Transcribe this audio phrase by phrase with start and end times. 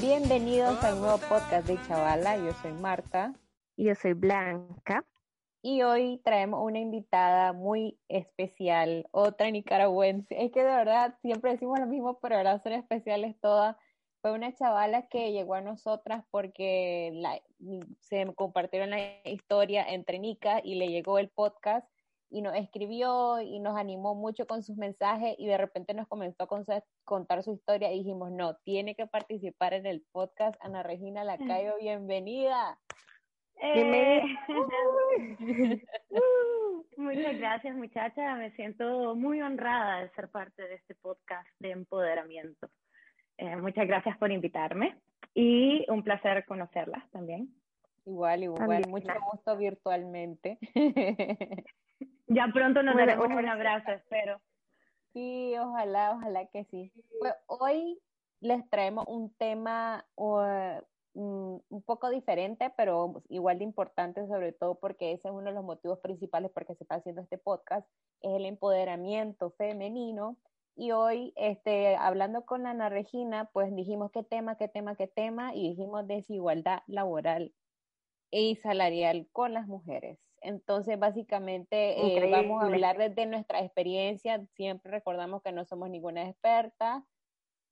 [0.00, 2.36] Bienvenidos al nuevo podcast de Chavala.
[2.36, 3.34] Yo soy Marta.
[3.74, 5.04] Y yo soy Blanca.
[5.60, 10.40] Y hoy traemos una invitada muy especial, otra nicaragüense.
[10.44, 13.76] Es que de verdad siempre decimos lo mismo, pero ahora son especiales todas.
[14.22, 17.40] Fue una chavala que llegó a nosotras porque la,
[17.98, 21.88] se compartieron la historia entre Nica y le llegó el podcast
[22.30, 26.44] y nos escribió y nos animó mucho con sus mensajes y de repente nos comenzó
[26.44, 30.56] a contar su historia y dijimos, no, tiene que participar en el podcast.
[30.60, 32.78] Ana Regina Lacayo, bienvenida.
[33.62, 34.22] Eh,
[36.96, 42.68] muchas gracias muchacha, me siento muy honrada de ser parte de este podcast de empoderamiento.
[43.38, 44.98] Eh, muchas gracias por invitarme
[45.34, 47.54] y un placer conocerlas también.
[48.04, 50.58] Igual, igual, mucho gusto virtualmente.
[52.28, 54.40] Ya pronto nos daremos un abrazo, espero.
[55.12, 56.92] Sí, ojalá, ojalá que sí.
[57.20, 57.98] Pues hoy
[58.40, 60.80] les traemos un tema uh,
[61.16, 65.64] un poco diferente, pero igual de importante, sobre todo porque ese es uno de los
[65.64, 67.88] motivos principales por que se está haciendo este podcast,
[68.20, 70.36] es el empoderamiento femenino.
[70.78, 75.54] Y hoy, este, hablando con Ana Regina, pues dijimos qué tema, qué tema, qué tema,
[75.54, 77.54] y dijimos desigualdad laboral
[78.30, 80.18] y salarial con las mujeres.
[80.40, 84.44] Entonces, básicamente, eh, vamos a hablar desde nuestra experiencia.
[84.54, 87.04] Siempre recordamos que no somos ninguna experta,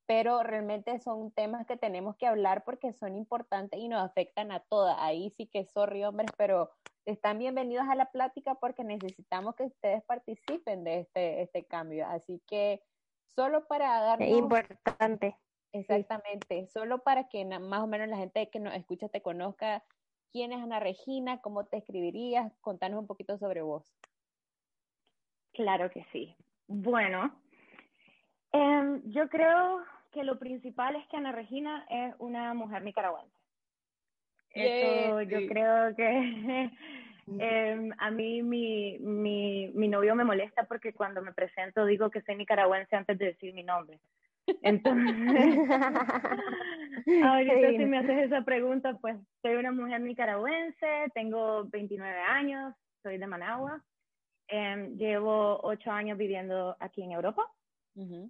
[0.07, 4.61] pero realmente son temas que tenemos que hablar porque son importantes y nos afectan a
[4.61, 4.97] todas.
[4.99, 6.71] Ahí sí que sorry, hombres, pero
[7.07, 12.07] están bienvenidos a la plática porque necesitamos que ustedes participen de este, este cambio.
[12.09, 12.83] Así que
[13.35, 14.23] solo para dar...
[14.23, 15.37] Importante.
[15.75, 19.83] Exactamente, solo para que más o menos la gente que nos escucha te conozca
[20.35, 21.41] ¿Quién es Ana Regina?
[21.41, 22.53] ¿Cómo te escribirías?
[22.61, 23.85] Contanos un poquito sobre vos.
[25.53, 26.35] Claro que sí.
[26.67, 27.41] Bueno,
[28.51, 33.33] em, yo creo que lo principal es que Ana Regina es una mujer nicaragüense.
[34.51, 36.03] Eso yo creo que
[37.39, 42.23] em, a mí mi, mi, mi novio me molesta porque cuando me presento digo que
[42.23, 44.01] soy nicaragüense antes de decir mi nombre.
[44.63, 45.07] Entonces,
[47.25, 53.19] ahorita si me haces esa pregunta, pues soy una mujer nicaragüense, tengo 29 años, soy
[53.19, 53.83] de Managua,
[54.49, 57.43] em, llevo ocho años viviendo aquí en Europa.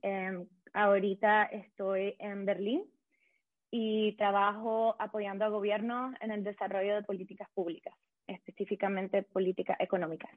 [0.03, 2.85] Em, ahorita estoy en Berlín
[3.71, 7.95] y trabajo apoyando a gobiernos en el desarrollo de políticas públicas,
[8.27, 10.31] específicamente políticas económicas.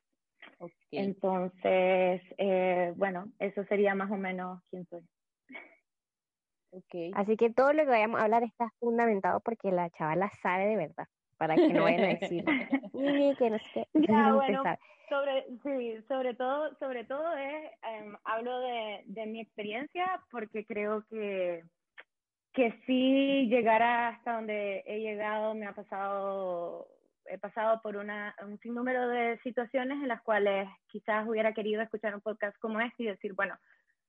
[0.92, 5.02] Entonces, eh, bueno, eso sería más o menos quién soy.
[6.72, 7.12] Okay.
[7.16, 10.76] Así que todo lo que vayamos a hablar está fundamentado porque la chavala sabe de
[10.76, 11.08] verdad,
[11.38, 12.44] para que no vayan a decir,
[13.40, 14.64] que no sé Ya, bueno,
[15.10, 21.06] sobre, sí, sobre todo, sobre todo es, em, hablo de, de mi experiencia porque creo
[21.10, 21.64] que,
[22.54, 26.88] que sí llegar hasta donde he llegado me ha pasado
[27.30, 32.16] he pasado por una, un sinnúmero de situaciones en las cuales quizás hubiera querido escuchar
[32.16, 33.56] un podcast como este y decir, bueno,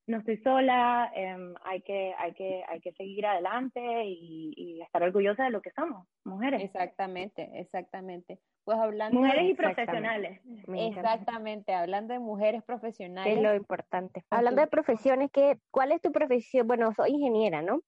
[0.08, 5.44] no estoy sola, em, hay, que, hay, que, hay que seguir adelante y, estar orgullosa
[5.44, 6.62] de lo que somos, mujeres.
[6.62, 8.38] Exactamente, exactamente.
[8.64, 10.40] Pues hablando mujeres y profesionales.
[10.68, 13.36] Exactamente, hablando de mujeres profesionales.
[13.36, 14.24] Es lo importante.
[14.30, 16.66] Hablando de profesiones, ¿qué, ¿cuál es tu profesión?
[16.66, 17.82] Bueno, soy ingeniera, ¿no?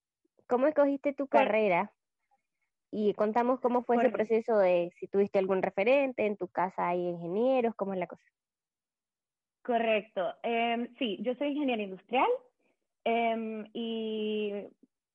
[0.47, 1.91] ¿Cómo escogiste tu carrera?
[2.91, 6.99] Y contamos cómo fue ese proceso de si tuviste algún referente, en tu casa hay
[6.99, 8.23] ingenieros, cómo es la cosa.
[9.63, 10.33] Correcto.
[10.43, 12.27] Eh, sí, yo soy ingeniera industrial
[13.03, 14.53] em, y,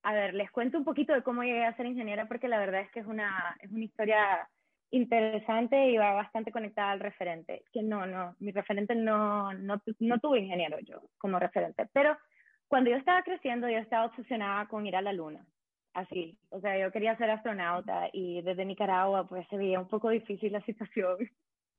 [0.03, 2.83] a ver, les cuento un poquito de cómo llegué a ser ingeniera porque la verdad
[2.83, 4.49] es que es una, es una historia
[4.91, 7.65] interesante y va bastante conectada al referente.
[7.73, 12.17] Que no, no, mi referente no, no, no tuve ingeniero yo como referente, pero
[12.69, 15.45] cuando yo estaba creciendo yo estaba obsesionada con ir a la luna.
[15.93, 20.11] Así, o sea, yo quería ser astronauta y desde Nicaragua pues se veía un poco
[20.11, 21.17] difícil la situación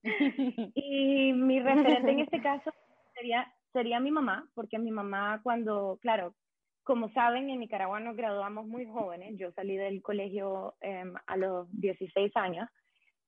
[0.75, 2.71] y mi referente en este caso
[3.13, 6.35] sería, sería mi mamá, porque mi mamá cuando, claro,
[6.83, 9.37] como saben, en Nicaragua nos graduamos muy jóvenes.
[9.37, 12.69] Yo salí del colegio em, a los 16 años,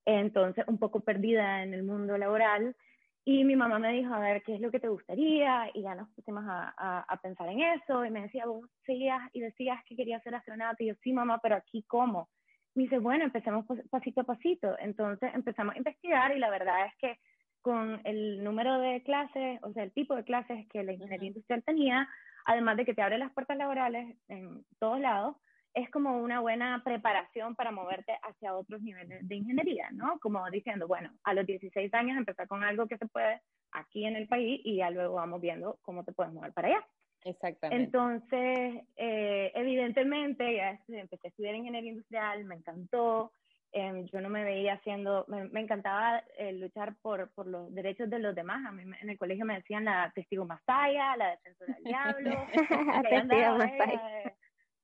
[0.06, 2.74] entonces un poco perdida en el mundo laboral.
[3.22, 5.70] Y mi mamá me dijo, a ver, ¿qué es lo que te gustaría?
[5.74, 8.02] Y ya nos pusimos a, a, a pensar en eso.
[8.02, 10.82] Y me decía, vos seguías y decías que querías ser astronauta.
[10.82, 12.30] Y yo, sí, mamá, pero aquí cómo?
[12.74, 14.76] Me dice, bueno, empecemos pasito a pasito.
[14.78, 17.18] Entonces empezamos a investigar y la verdad es que
[17.62, 21.62] con el número de clases, o sea, el tipo de clases que la ingeniería industrial
[21.64, 22.08] tenía,
[22.46, 25.36] además de que te abre las puertas laborales en todos lados,
[25.74, 30.18] es como una buena preparación para moverte hacia otros niveles de ingeniería, ¿no?
[30.20, 33.40] Como diciendo, bueno, a los 16 años empezar con algo que se puede
[33.72, 36.86] aquí en el país y ya luego vamos viendo cómo te puedes mover para allá.
[37.24, 37.84] Exactamente.
[37.84, 43.32] Entonces, eh, evidentemente, ya empecé a estudiar ingeniería industrial, me encantó.
[43.72, 48.18] Em, yo no me veía haciendo, me, encantaba eh, luchar por, por los derechos de
[48.18, 48.64] los demás.
[48.66, 52.46] A mí en el colegio me decían la testigo masaya, la defensora del diablo.
[53.10, 54.34] testigo masaya.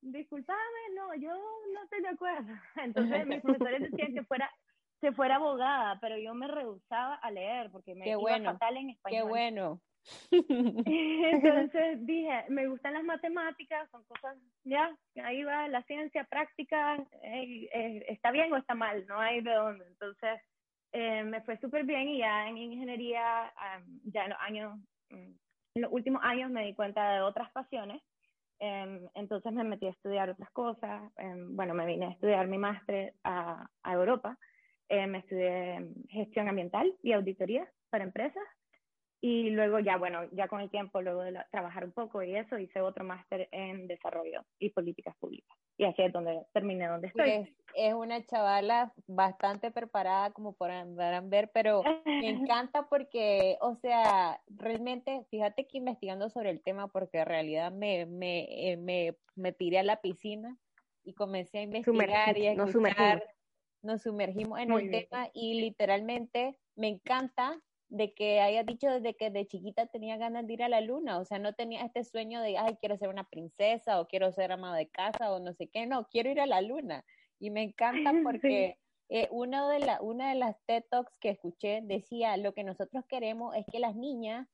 [0.02, 1.32] Disculpame, no, yo
[1.74, 2.52] no estoy de acuerdo.
[2.76, 4.50] Entonces mis profesores decían que fuera
[5.00, 8.90] que fuera abogada, pero yo me rehusaba a leer porque me iba bueno, fatal en
[8.90, 9.18] español.
[9.18, 9.80] Qué bueno.
[10.30, 17.68] Entonces dije, me gustan las matemáticas, son cosas, ya, ahí va la ciencia práctica, eh,
[17.72, 19.84] eh, está bien o está mal, no hay de dónde.
[19.86, 20.40] Entonces
[20.92, 23.52] eh, me fue súper bien y ya en ingeniería,
[24.04, 24.78] ya en los años,
[25.10, 25.32] mm,
[25.76, 28.02] los últimos años me di cuenta de otras pasiones.
[28.58, 31.12] Em, entonces me metí a estudiar otras cosas.
[31.18, 34.38] Em, bueno, me vine a estudiar mi máster a, a Europa.
[34.88, 38.44] me estudié gestión ambiental y auditoría para empresas
[39.20, 42.58] y luego ya, bueno, ya con el tiempo, luego de trabajar un poco y eso,
[42.58, 45.56] hice otro máster en desarrollo y políticas públicas.
[45.78, 47.30] Y así es donde terminé donde estoy.
[47.30, 50.96] Es, es una chavala bastante preparada, como podrán
[51.30, 57.18] ver, pero me encanta porque, o sea, realmente, fíjate que investigando sobre el tema, porque
[57.18, 60.56] en realidad me, me, eh, me, me tiré a la piscina
[61.04, 62.72] y comencé a investigar y a escuchar.
[62.72, 63.22] Sumergimos,
[63.82, 69.30] nos sumergimos en el tema y literalmente me encanta de que haya dicho desde que
[69.30, 72.40] de chiquita tenía ganas de ir a la luna, o sea, no tenía este sueño
[72.40, 75.68] de, ay, quiero ser una princesa o quiero ser amado de casa o no sé
[75.68, 77.04] qué, no, quiero ir a la luna.
[77.38, 78.78] Y me encanta porque
[79.08, 83.04] eh, uno de la, una de las TED Talks que escuché decía, lo que nosotros
[83.08, 84.48] queremos es que las niñas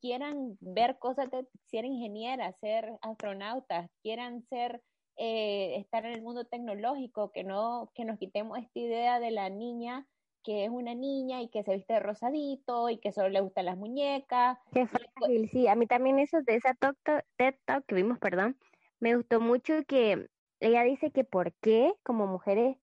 [0.00, 4.82] quieran ver cosas de ser ingenieras, ser astronautas, quieran ser
[5.16, 9.48] eh, estar en el mundo tecnológico, que no que nos quitemos esta idea de la
[9.48, 10.06] niña
[10.46, 13.64] que es una niña y que se viste de rosadito y que solo le gustan
[13.64, 14.58] las muñecas.
[14.72, 15.66] Qué fácil, sí.
[15.66, 16.96] A mí también eso de esa talk,
[17.36, 18.56] TED Talk que vimos, perdón,
[19.00, 20.28] me gustó mucho que
[20.60, 22.76] ella dice que por qué como mujeres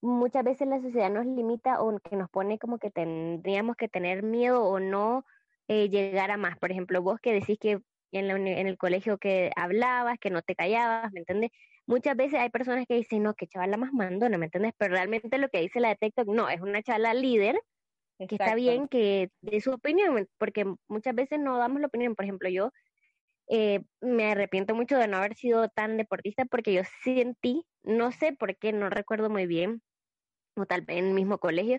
[0.00, 4.22] muchas veces la sociedad nos limita o que nos pone como que tendríamos que tener
[4.22, 5.26] miedo o no
[5.68, 6.58] eh, llegar a más.
[6.58, 10.54] Por ejemplo, vos que decís que en, en el colegio que hablabas, que no te
[10.54, 11.50] callabas, ¿me entiendes?
[11.86, 14.72] Muchas veces hay personas que dicen, no, que chavala más mandona, ¿me entiendes?
[14.76, 17.60] Pero realmente lo que dice la de TikTok, no, es una chavala líder,
[18.18, 22.14] que está bien que dé su opinión, porque muchas veces no damos la opinión.
[22.14, 22.70] Por ejemplo, yo
[23.48, 28.32] eh, me arrepiento mucho de no haber sido tan deportista porque yo sentí, no sé
[28.32, 29.82] por qué, no recuerdo muy bien,
[30.56, 31.78] o tal vez en el mismo colegio,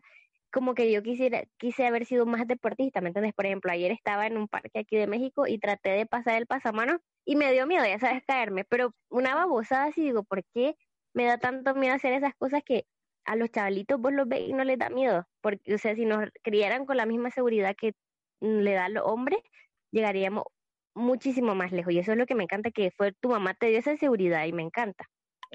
[0.52, 3.34] como que yo quisiera, quise haber sido más deportista, ¿me entiendes?
[3.34, 6.48] Por ejemplo, ayer estaba en un parque aquí de México y traté de pasar el
[6.48, 10.76] pasamano y me dio miedo, ya sabes, caerme, pero una babosada así digo, ¿por qué
[11.14, 12.86] me da tanto miedo hacer esas cosas que
[13.26, 15.26] a los chavalitos vos los ves y no les da miedo?
[15.42, 17.94] Porque, o sea, si nos criaran con la misma seguridad que
[18.42, 19.40] le da a los hombres,
[19.92, 20.46] llegaríamos
[20.96, 21.94] muchísimo más lejos.
[21.94, 24.46] Y eso es lo que me encanta, que fue tu mamá te dio esa seguridad
[24.46, 25.06] y me encanta.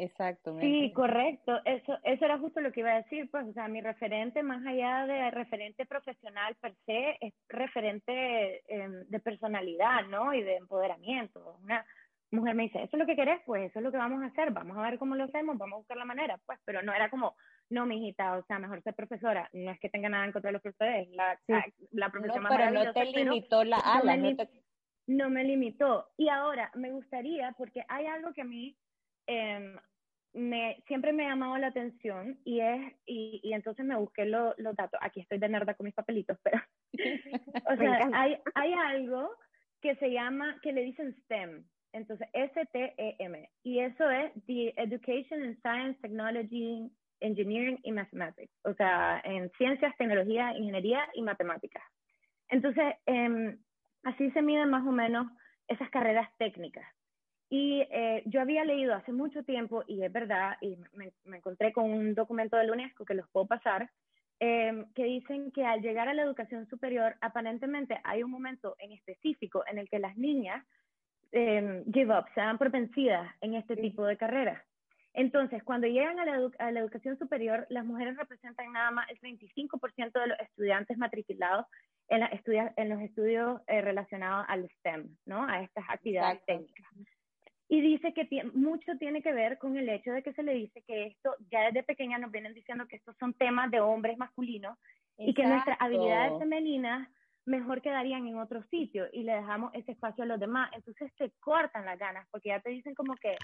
[0.00, 0.58] Exacto.
[0.60, 1.60] Sí, correcto.
[1.64, 3.30] Eso, eso era justo lo que iba a decir.
[3.30, 9.04] Pues, o sea, mi referente, más allá de referente profesional per se, es referente em,
[9.08, 10.32] de personalidad, ¿no?
[10.32, 11.58] Y de empoderamiento.
[11.62, 11.84] Una
[12.30, 13.40] mujer me dice, ¿eso es lo que querés?
[13.44, 14.52] Pues eso es lo que vamos a hacer.
[14.52, 16.38] Vamos a ver cómo lo hacemos, vamos a buscar la manera.
[16.46, 17.36] Pues, pero no era como,
[17.68, 19.50] no, mi hijita, o sea, mejor ser profesora.
[19.52, 21.08] No es que tenga nada en contra de los profesores.
[21.10, 21.38] La,
[21.90, 24.36] la profesión no, pero no te limitó la ala, no, me,
[25.08, 26.08] no me limitó.
[26.16, 28.76] Y ahora, me gustaría, porque hay algo que a mí
[29.30, 29.76] Em,
[30.32, 34.54] me, siempre me ha llamado la atención y es, y, y entonces me busqué los
[34.76, 36.60] datos, aquí estoy de nerda con mis papelitos, pero,
[37.66, 39.30] o sea, hay, hay algo
[39.80, 45.60] que se llama, que le dicen STEM, entonces S-T-E-M, y eso es The Education in
[45.62, 51.82] Science, Technology, Engineering y Mathematics, o sea, en ciencias, tecnología, ingeniería y matemáticas.
[52.48, 53.56] Entonces, eh,
[54.04, 55.26] así se miden más o menos
[55.68, 56.86] esas carreras técnicas.
[57.52, 61.90] Y eh, yo había leído hace mucho tiempo, y es verdad, y me, encontré con
[61.90, 63.90] un documento de la UNESCO que los puedo pasar,
[64.38, 68.92] em, que dicen que al llegar a la educación superior, aparentemente hay un momento en
[68.92, 70.64] específico en el que las niñas
[71.32, 74.62] eh, give up, se dan por vencidas en este tipo de carreras.
[75.12, 79.18] Entonces, cuando llegan a la, a la, educación superior, las mujeres representan nada más el
[79.18, 81.66] 35% de los estudiantes matriculados
[82.08, 82.30] en, la
[82.76, 85.48] en los estudios eh, relacionados al STEM, ¿no?
[85.48, 86.86] A estas actividades técnicas.
[87.72, 90.82] Y dice que mucho tiene que ver con el hecho de que se le dice
[90.82, 94.76] que esto, ya desde pequeña nos vienen diciendo que estos son temas de hombres masculinos
[95.16, 97.08] y que nuestras habilidades femeninas
[97.46, 100.68] mejor quedarían en otro sitio y le dejamos ese espacio a los demás.
[100.74, 103.36] Entonces te cortan las ganas porque ya te dicen como que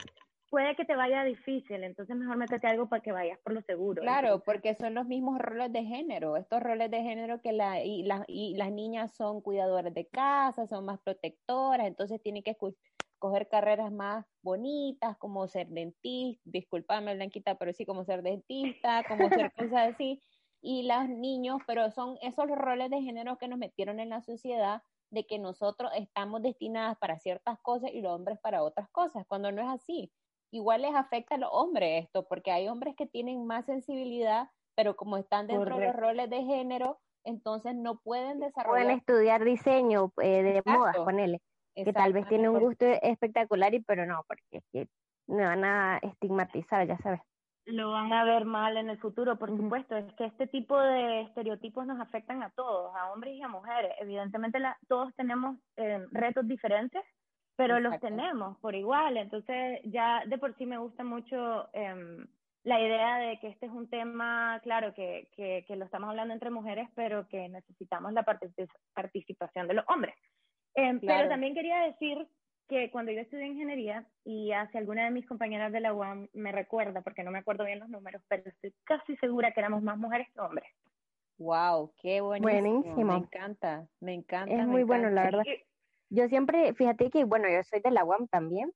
[0.51, 4.03] puede que te vaya difícil, entonces mejor métete algo para que vayas por lo seguro.
[4.03, 8.05] Claro, porque son los mismos roles de género, estos roles de género que la, y,
[8.29, 12.55] y las niñas son cuidadoras de casa, son más protectoras, entonces tienen que
[13.19, 19.29] coger carreras más bonitas, como ser dentista, disculpame Blanquita, pero sí como ser dentista, como
[19.29, 20.23] ser cosas así,
[20.61, 24.83] y los niños, pero son esos roles de género que nos metieron en la sociedad
[25.11, 29.53] de que nosotros estamos destinadas para ciertas cosas y los hombres para otras cosas, cuando
[29.53, 30.13] no es así.
[30.51, 34.97] Igual les afecta a los hombres esto, porque hay hombres que tienen más sensibilidad, pero
[34.97, 38.85] como están dentro de los roles de género, entonces no pueden desarrollar.
[38.85, 41.41] Pueden estudiar diseño eh, de moda, ponele,
[41.85, 44.89] que tal vez tiene un gusto espectacular, y pero no, porque es que
[45.27, 47.21] me van a estigmatizar, ya sabes.
[47.67, 49.97] Lo van a ver mal en el futuro, por supuesto.
[49.97, 53.93] Es que este tipo de estereotipos nos afectan a todos, a hombres y a mujeres.
[53.99, 57.03] Evidentemente la, todos tenemos eh, retos diferentes,
[57.57, 59.17] pero los tenemos por igual.
[59.17, 62.25] Entonces ya de por sí me gusta mucho eh,
[62.63, 66.35] la idea de que este es un tema, claro, que, que, que, lo estamos hablando
[66.35, 70.15] entre mujeres, pero que necesitamos la participación de los hombres.
[70.77, 72.29] Eh, pero también quería decir
[72.69, 76.53] que cuando yo estudié ingeniería, y hace alguna de mis compañeras de la UAM me
[76.53, 79.97] recuerda, porque no me acuerdo bien los números, pero estoy casi segura que éramos más
[79.99, 80.69] mujeres que hombres.
[81.39, 82.61] Wow, qué buenísimo.
[82.61, 83.13] buenísimo.
[83.13, 84.55] Me encanta, me encanta.
[84.55, 85.45] Es muy bueno, la verdad.
[86.09, 88.73] Yo siempre, fíjate que, bueno, yo soy de la UAM también,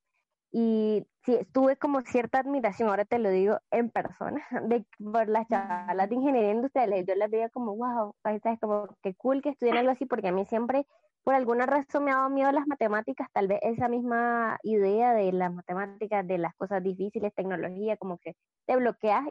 [0.53, 5.47] y sí, tuve como cierta admiración, ahora te lo digo en persona, de por las
[5.49, 9.51] chavalas de ingeniería industrial, yo las veía como, wow, ahí sabes, como qué cool que
[9.51, 10.87] estudien algo así, porque a mí siempre,
[11.31, 15.31] por alguna razón me ha dado miedo las matemáticas, tal vez esa misma idea de
[15.31, 18.35] las matemáticas, de las cosas difíciles, tecnología, como que
[18.67, 19.25] te bloqueas,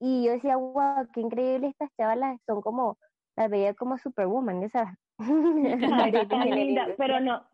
[0.00, 2.98] y yo decía, wow, qué increíble estas chavalas, son como,
[3.36, 4.98] las veía como superwoman, esas.
[6.98, 7.46] pero no,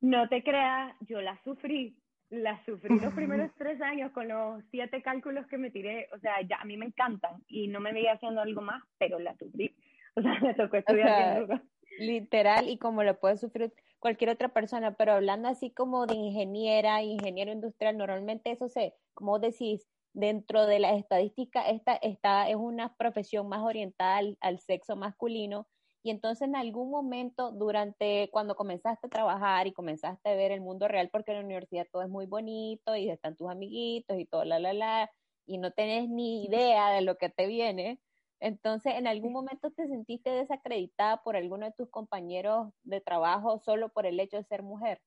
[0.00, 1.96] no te creas, yo las sufrí,
[2.30, 6.40] la sufrí los primeros tres años con los siete cálculos que me tiré, o sea,
[6.42, 9.74] ya a mí me encantan y no me veía haciendo algo más, pero la sufrí.
[10.14, 11.60] O sea, me tocó estudiar.
[12.02, 17.02] Literal, y como lo puede sufrir cualquier otra persona, pero hablando así como de ingeniera,
[17.02, 22.94] ingeniero industrial, normalmente eso se, como decís, dentro de la estadística, esta, esta es una
[22.96, 25.66] profesión más orientada al sexo masculino,
[26.04, 30.60] y entonces en algún momento durante cuando comenzaste a trabajar y comenzaste a ver el
[30.60, 34.26] mundo real, porque en la universidad todo es muy bonito y están tus amiguitos y
[34.26, 35.10] todo, la, la, la,
[35.46, 38.00] y no tenés ni idea de lo que te viene,
[38.42, 43.88] entonces en algún momento te sentiste desacreditada por alguno de tus compañeros de trabajo solo
[43.88, 45.00] por el hecho de ser mujer.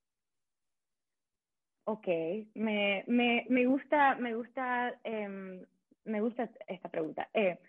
[1.84, 2.08] Ok,
[2.56, 5.62] me, me, me gusta, me gusta, eh,
[6.06, 7.30] me gusta esta pregunta.
[7.34, 7.60] Eh,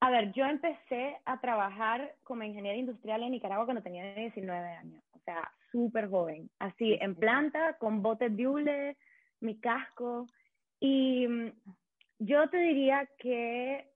[0.00, 5.02] a ver, yo empecé a trabajar como ingeniera industrial en Nicaragua cuando tenía 19 años,
[5.12, 8.96] o sea, súper joven, así en planta, con botes de hule,
[9.40, 10.26] mi casco,
[10.78, 11.52] y mm,
[12.18, 13.91] yo te diría que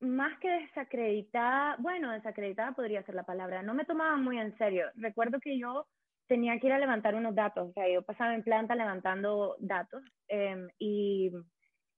[0.00, 4.86] más que desacreditada, bueno, desacreditada podría ser la palabra, no me tomaba muy en serio.
[4.96, 5.86] Recuerdo que yo
[6.26, 10.02] tenía que ir a levantar unos datos, o sea, yo pasaba en planta levantando datos
[10.28, 11.30] em, y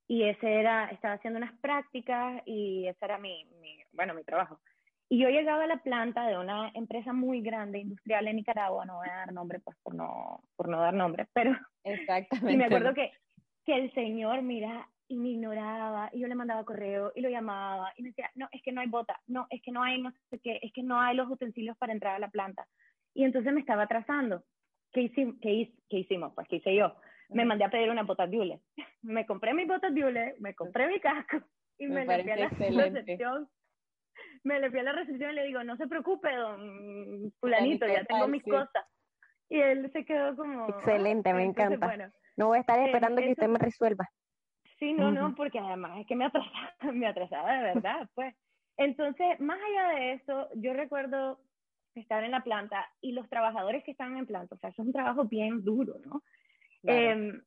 [0.09, 4.59] y ese era, estaba haciendo unas prácticas y ese era mi, mi, bueno, mi trabajo.
[5.07, 8.97] Y yo llegaba a la planta de una empresa muy grande, industrial en Nicaragua, no
[8.97, 11.55] voy a dar nombre, pues por no, por no dar nombre, pero...
[11.83, 12.51] Exactamente.
[12.53, 13.11] Y me acuerdo que,
[13.65, 17.91] que el señor, mira, y me ignoraba, y yo le mandaba correo, y lo llamaba,
[17.97, 20.11] y me decía, no, es que no hay bota, no, es que no hay no
[20.29, 22.65] sé qué, es que no hay los utensilios para entrar a la planta.
[23.13, 24.43] Y entonces me estaba atrasando.
[24.93, 25.35] ¿Qué, hicimos?
[25.41, 26.33] ¿Qué, qué hicimos?
[26.33, 26.95] Pues, ¿qué hice yo?
[27.29, 28.61] me mandé a pedir una botas de hule.
[29.01, 31.37] Me compré mis botas de hule, me compré mi casco
[31.77, 32.49] y me, le fui a la
[32.89, 33.47] recepción.
[34.43, 38.03] Me le fui a la recepción y le digo, no se preocupe, don fulanito, ya
[38.03, 38.85] tengo mis cosas.
[39.47, 40.67] Y él se quedó como...
[40.67, 42.11] Excelente, me encanta.
[42.35, 44.09] no voy a estar esperando que usted me resuelva.
[44.79, 48.35] Sí, no, no, porque además es que me atrasaba, me atrasaba de verdad, pues.
[48.77, 51.41] Entonces, más allá de eso, yo recuerdo
[51.95, 54.87] estar en la planta y los trabajadores que estaban en planta, o sea, eso es
[54.87, 56.23] un trabajo bien duro, ¿no?
[56.83, 57.41] Em,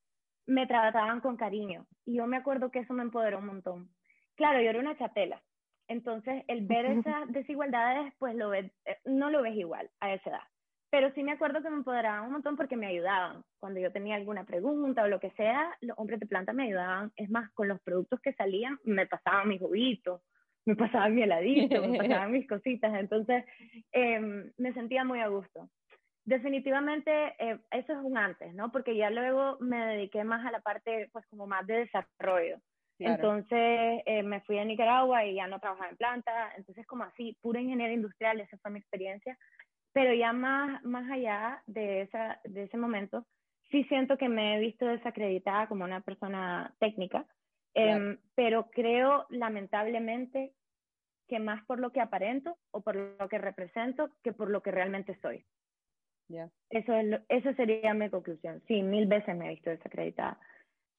[0.47, 1.87] me trataban con cariño.
[2.05, 3.89] Y yo me acuerdo que eso me empoderó un montón.
[4.35, 5.43] Claro, yo era una chatela.
[5.89, 10.31] Entonces, el ver esas desigualdades, pues lo ves, eh, no lo ves igual a esa
[10.31, 10.52] edad.
[10.93, 13.43] Pero sí me acuerdo que me empoderaban un montón porque me ayudaban.
[13.59, 17.11] Cuando yo tenía alguna pregunta o lo que sea, los hombres de planta me ayudaban.
[17.17, 20.21] Es más, con los productos que salían, me pasaban mis juguitos,
[20.67, 22.93] me pasaban mi heladito, me pasaban mis cositas.
[22.95, 23.45] Entonces,
[23.91, 25.71] em, me sentía muy a gusto
[26.25, 28.71] definitivamente eh, eso es un antes, ¿no?
[28.71, 32.59] Porque ya luego me dediqué más a la parte, pues como más de desarrollo.
[32.99, 37.37] Entonces eh, me fui a Nicaragua y ya no trabajaba en planta, entonces como así,
[37.41, 39.37] pura ingeniería industrial, esa fue mi experiencia.
[39.93, 43.27] Pero ya más, más allá de, esa, de ese momento,
[43.71, 47.27] sí siento que me he visto desacreditada como una persona técnica,
[47.75, 50.53] em, pero creo lamentablemente
[51.29, 54.71] que más por lo que aparento o por lo que represento que por lo que
[54.71, 55.45] realmente soy.
[56.71, 58.63] Eso es eso sería mi conclusión.
[58.67, 60.39] Sí, mil veces me he visto desacreditada.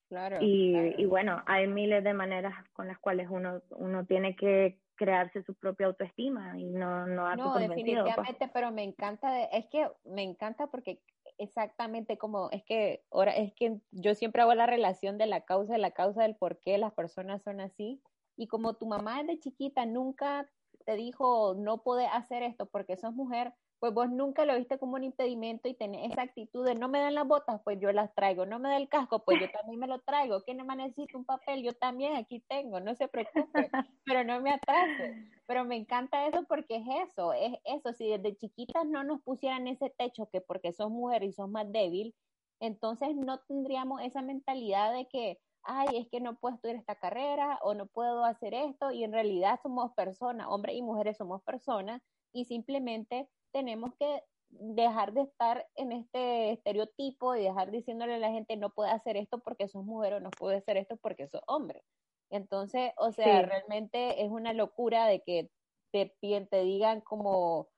[0.10, 4.78] Claro y, y bueno, hay miles de maneras con las cuales uno, uno tiene que
[4.96, 7.70] crearse su propia autoestima y no no No, pues.
[7.70, 11.02] definitivamente, pero me encanta es que me encanta porque
[11.38, 15.74] exactamente como es que ahora es que yo siempre hago la relación de la causa
[15.74, 18.02] de la causa del por qué las personas son así
[18.36, 20.50] y como tu mamá de chiquita nunca
[20.86, 24.96] te dijo no puede hacer esto porque sos mujer, pues vos nunca lo viste como
[24.96, 28.16] un impedimento y tenés esa actitud de no me dan las botas, pues yo las
[28.16, 31.18] traigo, no me da el casco, pues yo también me lo traigo, ¿quién me necesita
[31.18, 31.64] un papel?
[31.64, 33.52] Yo también aquí tengo, no se preocupe,
[34.06, 35.30] pero no me atrase.
[35.48, 39.68] Pero me encanta eso porque es eso, es eso, si desde chiquitas no nos pusieran
[39.68, 42.16] ese techo que porque sos mujer y sos más débil,
[42.62, 47.60] entonces no tendríamos esa mentalidad de que, ay, es que no puedo estudiar esta carrera
[47.62, 52.02] o no puedo hacer esto y en realidad somos personas, hombres y mujeres somos personas
[52.32, 58.32] y simplemente tenemos que dejar de estar en este estereotipo y dejar diciéndole a la
[58.32, 61.42] gente no puede hacer esto porque sos mujer o no puede hacer esto porque sos
[61.48, 61.84] hombre.
[62.30, 65.50] Entonces, o sea, realmente es una locura de que
[65.92, 67.70] te, te digan como,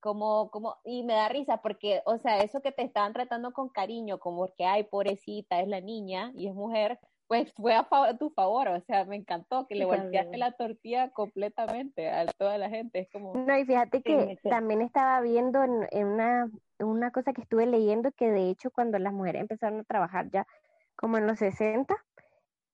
[0.00, 3.68] como, como, y me da risa porque, o sea, eso que te estaban tratando con
[3.68, 8.30] cariño, como que, ay, pobrecita, es la niña y es mujer, pues fue a, tu
[8.30, 13.00] favor, o sea, me encantó que le volteaste la tortilla completamente a toda la gente,
[13.00, 13.34] es como...
[13.34, 18.30] No, y fíjate que también estaba viendo en, una, una cosa que estuve leyendo que
[18.30, 20.46] de hecho cuando las mujeres empezaron a trabajar ya
[20.94, 21.94] como en los 60,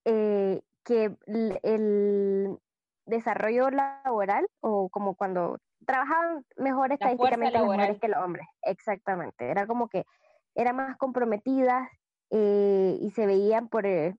[0.04, 2.58] eh, que el,
[3.04, 9.66] desarrollo laboral o como cuando trabajaban mejor estadísticamente las mujeres que los hombres, exactamente, era
[9.66, 10.04] como que
[10.54, 11.88] eran más comprometidas
[12.30, 14.14] eh, y se veían por, eh,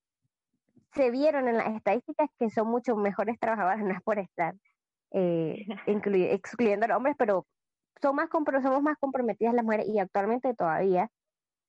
[0.96, 4.56] se vieron en las estadísticas que son mucho mejores trabajadoras, no es por estar
[5.12, 7.46] eh, excluyendo a los hombres, pero
[8.02, 11.10] son más somos más comprometidas las mujeres y actualmente todavía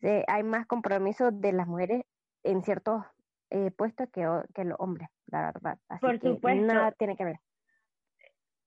[0.03, 2.03] eh, hay más compromiso de las mujeres
[2.43, 3.05] en ciertos
[3.51, 5.79] eh, puestos que, que los hombres, la verdad.
[5.89, 6.75] Así por supuesto.
[6.75, 7.37] Nada tiene que ver.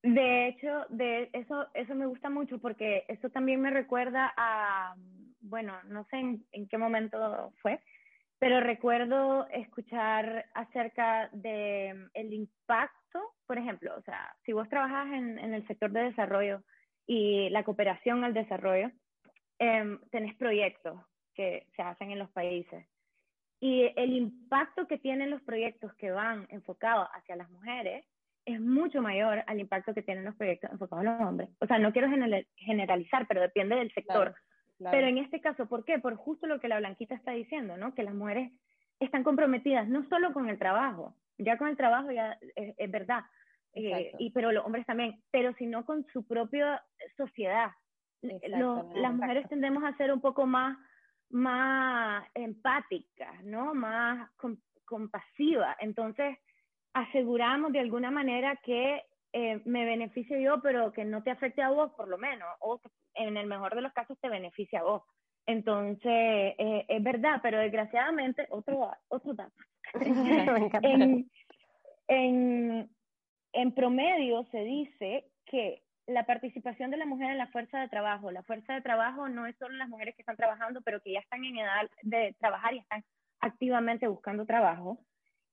[0.03, 4.95] De hecho, de eso, eso me gusta mucho porque eso también me recuerda a,
[5.41, 7.82] bueno, no sé en qué momento fue,
[8.39, 15.39] pero recuerdo escuchar acerca de el impacto, por ejemplo, o sea, si vos trabajas en,
[15.39, 16.63] en el sector de desarrollo
[17.08, 18.91] y la cooperación al desarrollo,
[19.60, 21.00] eh, tenés proyectos
[21.34, 22.86] que se hacen en los países.
[23.60, 28.06] Y el impacto que tienen los proyectos que van enfocados hacia las mujeres
[28.45, 31.50] es mucho mayor al impacto que tienen los proyectos enfocados a los hombres.
[31.60, 32.08] O sea, no quiero
[32.56, 34.36] generalizar, pero depende del sector.
[34.79, 35.99] Pero en este caso, ¿por qué?
[35.99, 37.95] Por justo lo que la Blanquita está diciendo, ¿no?
[37.95, 38.51] Que las mujeres
[38.99, 43.21] están comprometidas no solo con el trabajo, ya con el trabajo ya es, verdad,
[43.73, 46.83] eh, y, pero los hombres también, pero sino con su propia
[47.15, 47.71] sociedad.
[48.21, 50.77] las mujeres tendemos a ser un poco más,
[51.29, 53.73] más empáticas, ¿no?
[53.75, 54.29] Más
[54.85, 55.77] compasivas.
[55.79, 56.37] Entonces,
[56.93, 59.03] aseguramos de alguna manera que
[59.39, 62.80] eh, me beneficie yo, pero que no te afecte a vos por lo menos, o
[62.80, 65.04] que en el mejor de los casos te beneficia a vos.
[65.45, 69.54] Entonces, eh, es verdad, pero desgraciadamente, otro, otro dato.
[70.82, 71.30] en,
[72.08, 72.89] en,
[73.54, 78.32] en promedio se dice que la participación de la mujer en la fuerza de trabajo,
[78.32, 81.19] la fuerza de trabajo no es solo las mujeres que están trabajando, pero que ya
[81.19, 83.04] están en edad de trabajar y están
[83.39, 84.97] activamente buscando trabajo,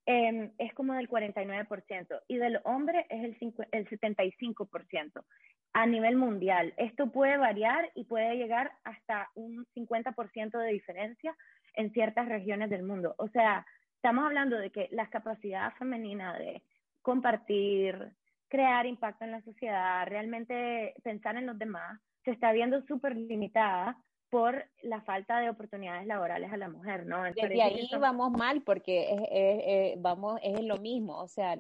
[0.07, 5.25] Em, es como del 49% y del hombre es el, el 75%
[5.73, 6.75] a nivel mundial.
[6.77, 11.35] Esto puede variar y puede llegar hasta un 50% de diferencia
[11.75, 13.15] en ciertas regiones del mundo.
[13.17, 16.63] O sea, estamos hablando de que la capacidad femenina de
[17.01, 18.13] compartir,
[18.49, 23.97] crear impacto en la sociedad, realmente pensar en los demás, se está viendo súper limitada
[24.35, 27.23] por la falta de oportunidades laborales a la mujer, ¿no?
[27.23, 31.57] Desde ahí vamos mal porque es, es, vamos, es lo mismo, o sea,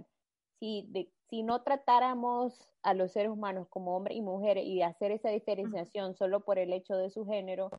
[0.59, 5.13] si, de, si no tratáramos a los seres humanos como hombres y mujeres y hacer
[5.13, 7.71] esa diferenciación solo por el hecho de su género,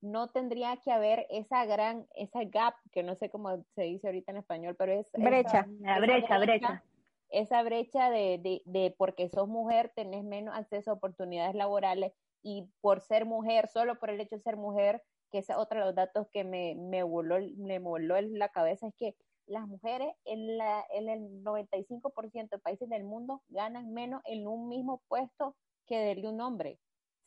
[0.00, 4.30] no tendría que haber esa gran, esa gap, que no sé cómo se dice ahorita
[4.30, 5.10] en español, pero es...
[5.14, 6.84] Brecha, la brecha, brecha,
[7.28, 12.12] Esa brecha de, de, de porque sos mujer tenés menos acceso a oportunidades laborales
[12.44, 15.02] y por ser mujer, solo por el hecho de ser mujer,
[15.32, 18.86] que es otro de los datos que me, me, voló, me voló en la cabeza,
[18.86, 24.22] es que las mujeres en, la, en el 95% de países del mundo ganan menos
[24.26, 26.78] en un mismo puesto que de un hombre.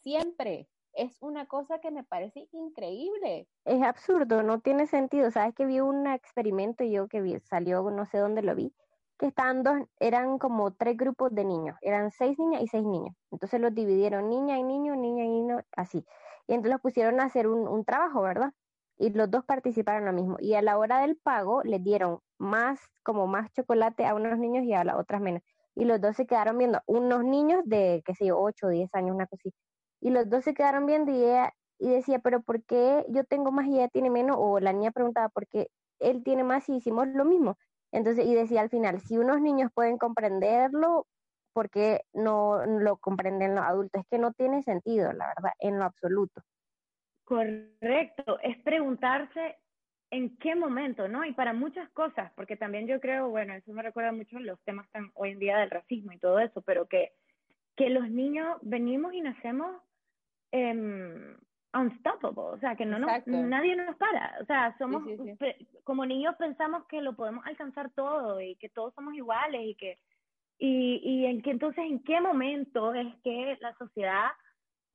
[0.02, 0.70] Siempre.
[0.94, 3.48] Es una cosa que me parece increíble.
[3.66, 5.30] Es absurdo, no tiene sentido.
[5.30, 8.74] Sabes que vi un experimento yo que vi, salió, no sé dónde lo vi,
[9.18, 13.16] que estaban dos, eran como tres grupos de niños, eran seis niñas y seis niños.
[13.32, 16.06] Entonces los dividieron niña y niño, niña y niño, así.
[16.48, 18.52] y entonces los pusieron a hacer un, un trabajo, ¿verdad?
[18.98, 20.38] Y los dos participaron lo mismo.
[20.40, 24.64] Y a la hora del pago les dieron más, como más chocolate a unos niños
[24.66, 25.42] y a las otras menos.
[25.76, 28.90] Y los dos se quedaron viendo, unos niños de, qué sé yo, 8 o 10
[28.96, 29.58] años, una cosita.
[30.02, 33.52] Y los dos se quedaron viendo y ella y decía, pero ¿por qué yo tengo
[33.52, 34.38] más y ella tiene menos?
[34.40, 37.58] O la niña preguntaba, ¿por qué él tiene más y hicimos lo mismo?
[37.98, 41.08] Entonces, y decía al final, si unos niños pueden comprenderlo,
[41.52, 44.02] ¿por qué no lo comprenden los adultos?
[44.02, 46.44] Es que no tiene sentido, la verdad, en lo absoluto.
[47.24, 49.58] Correcto, es preguntarse
[50.12, 51.26] en qué momento, ¿no?
[51.26, 54.88] Y para muchas cosas, porque también yo creo, bueno, eso me recuerda mucho los temas
[54.92, 57.14] tan hoy en día del racismo y todo eso, pero que,
[57.76, 59.76] que los niños venimos y nacemos
[60.52, 61.36] eh,
[61.78, 65.04] unstoppable, o sea, que no nos, nadie nos para, o sea, somos,
[65.84, 70.00] como niños pensamos que lo podemos alcanzar todo y que todos somos iguales y que,
[70.58, 74.30] y, y en que entonces, ¿en qué momento es que la sociedad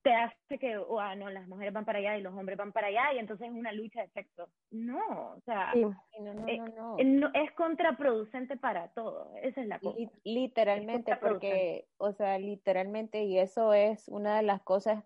[0.03, 2.73] te hace que, oh, ah, no, las mujeres van para allá y los hombres van
[2.73, 4.49] para allá y entonces es una lucha de sexo.
[4.71, 9.79] No, o sea, no, no, eh, no, no, es contraproducente para todo, esa es la
[9.79, 9.99] cosa.
[10.25, 15.05] Literalmente, porque, o sea, literalmente, y eso es una de las cosas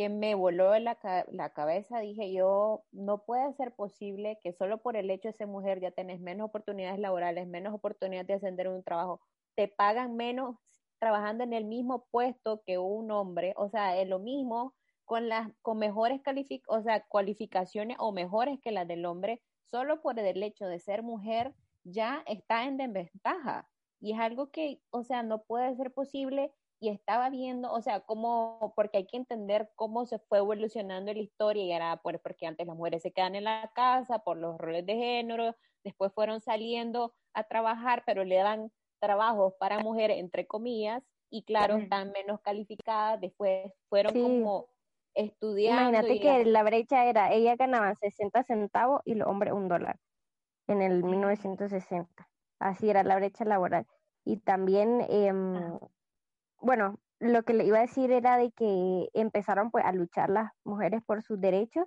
[0.00, 0.98] que me voló la,
[1.30, 5.46] la cabeza, dije yo, no puede ser posible que solo por el hecho de ser
[5.46, 9.20] mujer ya tenés menos oportunidades laborales, menos oportunidades de ascender en un trabajo,
[9.56, 10.56] te pagan menos
[10.98, 15.50] trabajando en el mismo puesto que un hombre, o sea, es lo mismo con las
[15.60, 20.42] con mejores calific o sea, cualificaciones o mejores que las del hombre, solo por el
[20.42, 23.68] hecho de ser mujer ya está en desventaja.
[24.00, 28.00] Y es algo que, o sea, no puede ser posible y estaba viendo, o sea,
[28.00, 32.46] cómo, porque hay que entender cómo se fue evolucionando la historia y era por, porque
[32.46, 36.40] antes las mujeres se quedan en la casa por los roles de género, después fueron
[36.40, 42.40] saliendo a trabajar, pero le dan trabajos para mujeres, entre comillas, y claro, están menos
[42.40, 44.68] calificadas, después fueron como
[45.14, 45.90] estudiando.
[45.90, 46.62] Imagínate que la...
[46.62, 49.98] brecha era, ella ganaba 60 centavos y los hombres un dólar
[50.66, 52.28] en el 1960.
[52.58, 53.86] Así era la brecha laboral.
[54.24, 55.32] Y también, eh,
[56.60, 60.52] bueno, lo que le iba a decir era de que empezaron pues a luchar las
[60.64, 61.86] mujeres por sus derechos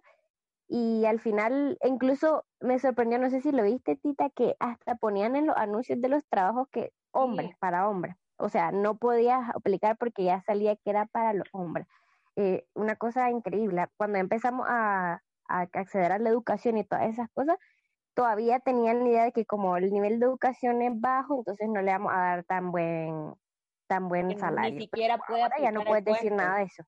[0.67, 5.35] y al final incluso me sorprendió, no sé si lo viste Tita, que hasta ponían
[5.35, 8.15] en los anuncios de los trabajos que hombres, para hombres.
[8.37, 11.87] O sea, no podías aplicar porque ya salía que era para los hombres.
[12.35, 13.85] Eh, una cosa increíble.
[13.97, 17.57] Cuando empezamos a, a, acceder a la educación y todas esas cosas,
[18.15, 21.81] todavía tenían la idea de que como el nivel de educación es bajo, entonces no
[21.81, 23.35] le vamos a dar tan buen
[23.87, 24.73] tan buen salario.
[24.73, 26.83] Ni siquiera puede ya no puedes decir nada de eso.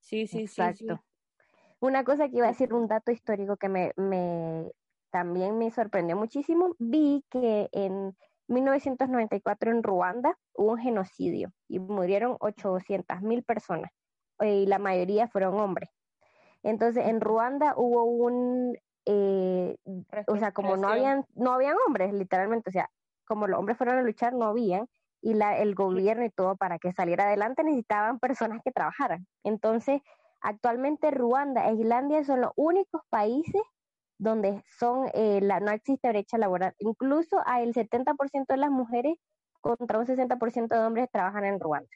[0.00, 0.96] Sí, sí, Exacto.
[0.96, 1.44] sí.
[1.80, 4.70] Una cosa que iba a decir, un dato histórico que me, me
[5.10, 8.16] también me sorprendió muchísimo, vi que en
[8.48, 13.90] 1994 en Ruanda hubo un genocidio y murieron 800 mil personas
[14.40, 15.90] y la mayoría fueron hombres.
[16.62, 19.76] Entonces en Ruanda hubo un, eh,
[20.26, 22.90] o sea, como no habían, no habían hombres literalmente, o sea,
[23.24, 24.88] como los hombres fueron a luchar, no habían,
[25.22, 29.26] y la, el gobierno y todo para que saliera adelante necesitaban personas que trabajaran.
[29.44, 30.02] Entonces,
[30.40, 33.62] actualmente Ruanda e Islandia son los únicos países
[34.18, 36.74] donde son, eh, la, no existe brecha laboral.
[36.78, 39.16] Incluso el 70% de las mujeres
[39.60, 41.88] contra un 60% de hombres trabajan en Ruanda.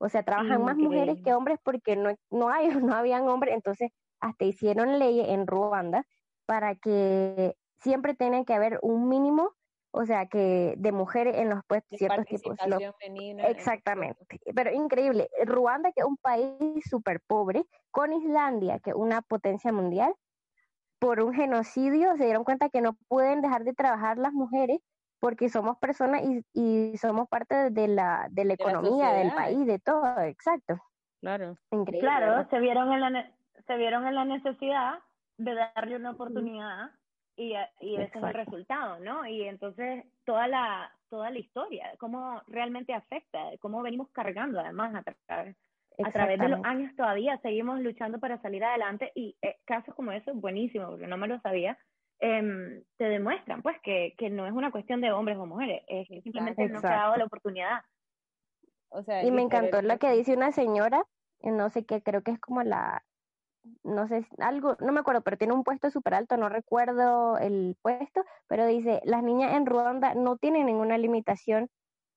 [0.00, 3.90] O sea, trabajan más mujeres que hombres porque no, no, hay, no habían hombres, entonces
[4.20, 6.04] hasta hicieron leyes en Ruanda
[6.46, 9.52] para que siempre tenga que haber un mínimo
[9.90, 12.56] o sea, que de mujeres en los puestos, ciertos tipos.
[13.46, 15.28] exactamente, pero increíble.
[15.44, 20.14] Ruanda, que es un país súper pobre, con Islandia, que es una potencia mundial,
[20.98, 24.78] por un genocidio se dieron cuenta que no pueden dejar de trabajar las mujeres
[25.20, 29.78] porque somos personas y, y somos parte de la, de la economía del país, de
[29.78, 30.78] todo, exacto.
[31.20, 31.56] Claro.
[31.72, 32.00] Increíble.
[32.00, 33.32] Claro, se vieron, en la,
[33.66, 35.00] se vieron en la necesidad
[35.38, 36.90] de darle una oportunidad
[37.38, 39.24] y, y ese es el resultado, ¿no?
[39.24, 45.02] Y entonces toda la, toda la historia, cómo realmente afecta, cómo venimos cargando además a
[45.02, 45.56] través,
[46.04, 50.10] a través de los años todavía seguimos luchando para salir adelante y eh, casos como
[50.10, 51.78] eso, buenísimo, porque no me lo sabía,
[52.20, 56.08] eh, te demuestran pues que, que no es una cuestión de hombres o mujeres, es
[56.08, 57.82] que simplemente no se ha dado la oportunidad.
[58.88, 61.04] O sea, y me encantó lo que dice una señora,
[61.42, 63.04] no sé qué, creo que es como la
[63.84, 67.76] no sé, algo, no me acuerdo, pero tiene un puesto súper alto, no recuerdo el
[67.82, 71.68] puesto, pero dice, las niñas en Ruanda no tienen ninguna limitación,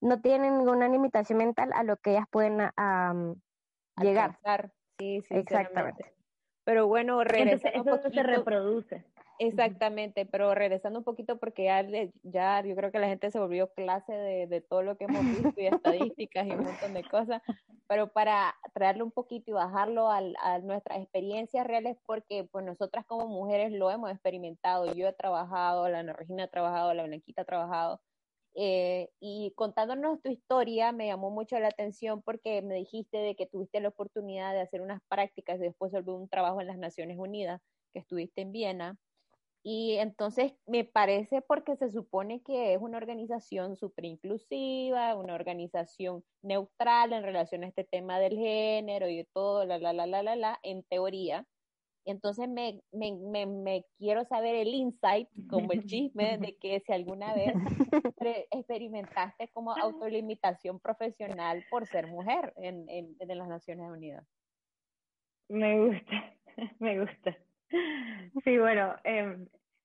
[0.02, 2.58] no tienen ninguna limitación mental a lo que ellas pueden
[3.98, 4.40] llegar.
[4.98, 6.14] Sí, sí, exactamente.
[6.64, 9.06] Pero bueno, Entonces, eso se reproduce.
[9.38, 11.84] Exactamente, pero regresando un poquito porque ya,
[12.22, 15.28] ya yo creo que la gente se volvió clase de, de todo lo que hemos
[15.32, 17.42] visto y estadísticas y un montón de cosas,
[17.88, 23.04] pero para traerlo un poquito y bajarlo a, a nuestras experiencias reales porque pues nosotras
[23.08, 27.42] como mujeres lo hemos experimentado, yo he trabajado, la Ana Regina ha trabajado, la Blanquita
[27.42, 28.00] ha trabajado,
[28.54, 33.48] eh, y contándonos tu historia me llamó mucho la atención porque me dijiste de que
[33.48, 37.18] tuviste la oportunidad de hacer unas prácticas y después volver un trabajo en las Naciones
[37.18, 37.62] Unidas,
[37.94, 38.98] que estuviste en Viena.
[39.64, 46.24] Y entonces me parece porque se supone que es una organización súper inclusiva, una organización
[46.42, 50.36] neutral en relación a este tema del género y todo, la, la, la, la, la,
[50.36, 51.46] la, en teoría.
[52.06, 56.92] Entonces me, me, me, me quiero saber el insight, como el chisme, de que si
[56.92, 57.54] alguna vez
[58.50, 64.26] experimentaste como autolimitación profesional por ser mujer en, en, en las Naciones Unidas.
[65.50, 66.36] Me gusta,
[66.80, 67.38] me gusta.
[68.44, 69.38] Sí, bueno, eh,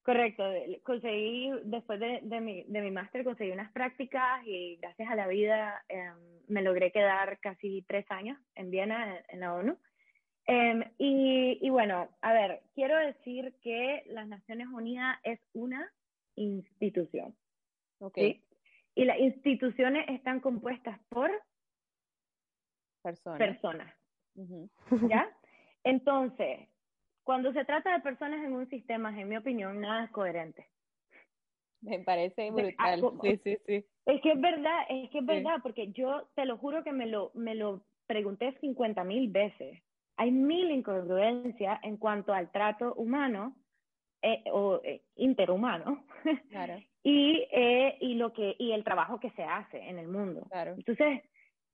[0.02, 0.44] correcto.
[0.82, 5.26] Conseguí, después de, de mi, de mi máster, conseguí unas prácticas y gracias a la
[5.26, 6.10] vida eh,
[6.48, 9.78] me logré quedar casi tres años en Viena, en, en la ONU.
[10.48, 15.92] Eh, y, y, bueno, a ver, quiero decir que las Naciones Unidas es una
[16.36, 17.34] institución.
[17.98, 18.34] Okay.
[18.34, 18.42] ¿sí?
[18.94, 21.30] Y las instituciones están compuestas por
[23.02, 23.38] personas.
[23.38, 23.94] personas
[24.36, 25.08] Uh -huh.
[25.08, 25.30] ¿Ya?
[25.82, 26.68] Entonces,
[27.26, 30.68] cuando se trata de personas en un sistema, en mi opinión, nada es coherente.
[31.80, 33.00] Me parece brutal.
[33.20, 33.84] Sí, sí, sí.
[34.06, 35.60] Es que es verdad, es que es verdad, sí.
[35.64, 39.82] porque yo te lo juro que me lo, me lo pregunté 50 mil veces.
[40.16, 43.56] Hay mil incongruencias en cuanto al trato humano
[44.22, 46.04] eh, o eh, interhumano
[46.48, 46.78] claro.
[47.02, 50.46] y, eh, y, lo que, y el trabajo que se hace en el mundo.
[50.48, 50.74] Claro.
[50.74, 51.22] Entonces,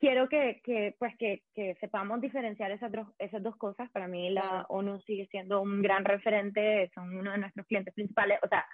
[0.03, 3.89] quiero que, que pues que, que, sepamos diferenciar esas dos, esas dos cosas.
[3.93, 4.67] Para mí la.
[4.69, 8.41] ONU sigue siendo un gran referente, son uno de nuestros clientes principales.
[8.43, 8.67] O sea,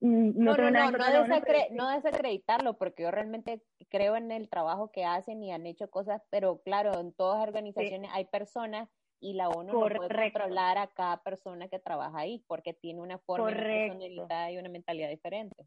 [0.00, 4.92] no, no, no, no, no, desacre no, desacreditarlo, porque yo realmente creo en el trabajo
[4.92, 8.16] que hacen y han hecho cosas, pero claro, en todas las organizaciones sí.
[8.16, 10.02] hay personas y la ONU Correcto.
[10.02, 14.50] no puede controlar a cada persona que trabaja ahí, porque tiene una forma, una personalidad
[14.50, 15.64] y una mentalidad diferente.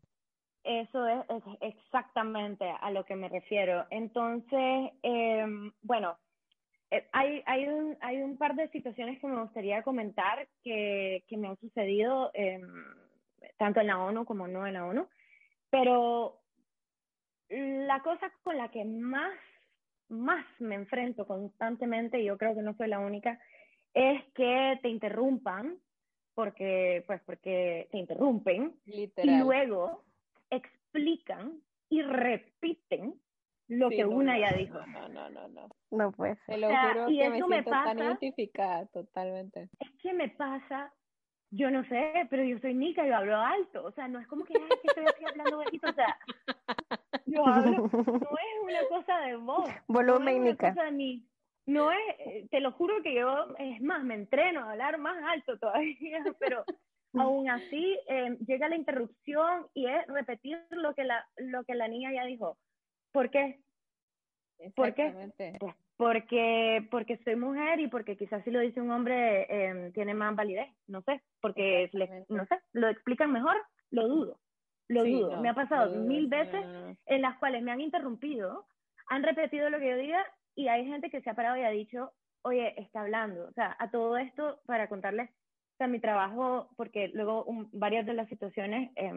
[0.64, 3.86] Eso es, es, exactamente a lo que me refiero.
[3.90, 5.46] Entonces, eh,
[5.82, 6.18] bueno,
[6.92, 11.38] eh, hay, hay, un, hay un par de situaciones que me gustaría comentar que, que
[11.38, 12.62] me han sucedido eh,
[13.58, 15.08] tanto en la ONU como no en la ONU,
[15.70, 16.40] pero
[17.50, 19.34] la cosa con la que más,
[20.10, 23.40] más me enfrento constantemente, y yo creo que no soy la única,
[23.94, 25.78] es que te interrumpan
[26.36, 29.36] porque, pues, porque te interrumpen Literal.
[29.36, 30.04] y luego
[30.50, 33.20] explican y repiten
[33.68, 34.80] lo sí, que no, una no, ya dijo.
[34.88, 35.70] No, no, no, no.
[35.92, 39.70] No puede Te lo o sea, juro y que eso me pasa, tan identificada, totalmente.
[39.80, 40.94] Es que me pasa,
[41.52, 44.44] yo no sé, pero yo soy Nica, yo hablo alto, o sea, no es como
[44.44, 46.18] que, ay, que estoy aquí hablando bajito, o sea,
[47.26, 49.70] yo hablo, no es una cosa de voz.
[49.88, 50.92] Volumen, no Nica.
[50.92, 51.30] Ni,
[51.70, 55.60] no es, te lo juro que yo, es más, me entreno a hablar más alto
[55.60, 56.66] todavía, pero
[57.14, 61.88] aún así eh, llega la interrupción y es repetir lo que la, lo que la
[61.88, 62.58] niña ya dijo.
[63.12, 63.60] ¿Por qué?
[64.76, 65.32] ¿Por qué?
[65.60, 70.14] Pues porque, porque soy mujer y porque quizás si lo dice un hombre eh, tiene
[70.14, 73.58] más validez, no sé, porque le, no sé, lo explican mejor,
[73.92, 74.40] lo dudo,
[74.88, 75.36] lo sí, dudo.
[75.36, 78.66] No, me ha pasado mil veces no, en las cuales me han interrumpido,
[79.08, 81.70] han repetido lo que yo diga y hay gente que se ha parado y ha
[81.70, 83.50] dicho, oye, está hablando.
[83.50, 85.30] O sea, a todo esto, para contarles,
[85.80, 89.12] sea, mi trabajo, porque luego um, varias de las situaciones eh,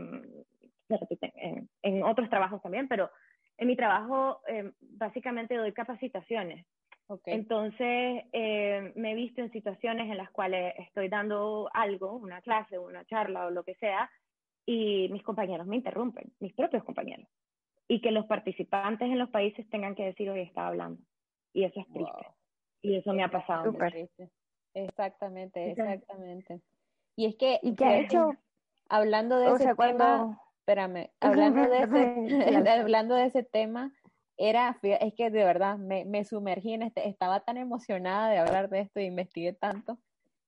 [0.89, 3.11] se repiten en, en otros trabajos también, pero
[3.59, 6.65] en mi trabajo eh, básicamente doy capacitaciones.
[7.09, 7.35] Okay.
[7.35, 12.79] Entonces, eh, me he visto en situaciones en las cuales estoy dando algo, una clase,
[12.79, 14.11] una charla o lo que sea,
[14.65, 17.29] y mis compañeros me interrumpen, mis propios compañeros.
[17.89, 21.03] Y que los participantes en los países tengan que decir, hoy está hablando.
[21.53, 22.13] Y eso es triste.
[22.13, 22.35] Wow.
[22.81, 23.71] Y eso me ha pasado.
[23.71, 24.31] Súper triste.
[24.75, 26.61] Exactamente, exactamente.
[27.17, 28.33] Y es que, ¿Y qué ha hecho?
[28.89, 32.27] Hablando de o ese sea, tema, cuando espérame, hablando de ese,
[32.81, 33.93] hablando de ese tema,
[34.37, 38.69] era, es que de verdad me, me, sumergí en este, estaba tan emocionada de hablar
[38.71, 39.99] de esto e investigué tanto,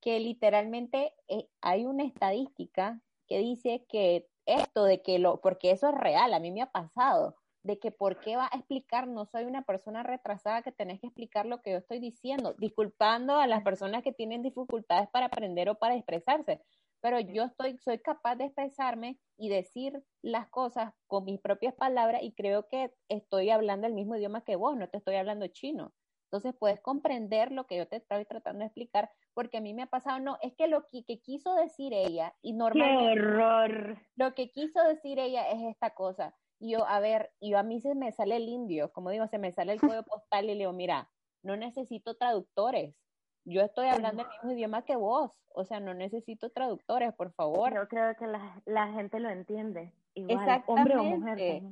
[0.00, 5.88] que literalmente eh, hay una estadística que dice que esto de que lo, porque eso
[5.88, 9.26] es real, a mí me ha pasado, de que por qué va a explicar, no
[9.26, 13.46] soy una persona retrasada que tenés que explicar lo que yo estoy diciendo, disculpando a
[13.46, 16.60] las personas que tienen dificultades para aprender o para expresarse,
[17.00, 22.22] pero yo estoy, soy capaz de expresarme y decir las cosas con mis propias palabras
[22.22, 25.92] y creo que estoy hablando el mismo idioma que vos, no te estoy hablando chino.
[26.24, 29.82] Entonces puedes comprender lo que yo te estoy tratando de explicar porque a mí me
[29.82, 33.14] ha pasado, no, es que lo que, quiso decir ella, y normalmente...
[33.14, 33.98] ¡Qué horror!
[34.16, 36.34] Lo que quiso decir ella es esta cosa.
[36.58, 39.26] Y yo, a ver, y yo a mí se me sale el indio, como digo,
[39.26, 41.10] se me sale el código postal y le digo, mira,
[41.42, 42.96] no necesito traductores.
[43.46, 47.74] Yo estoy hablando el mismo idioma que vos, o sea, no necesito traductores, por favor.
[47.74, 49.92] Yo creo que la, la gente lo entiende.
[50.14, 51.62] Igual, hombre o mujer.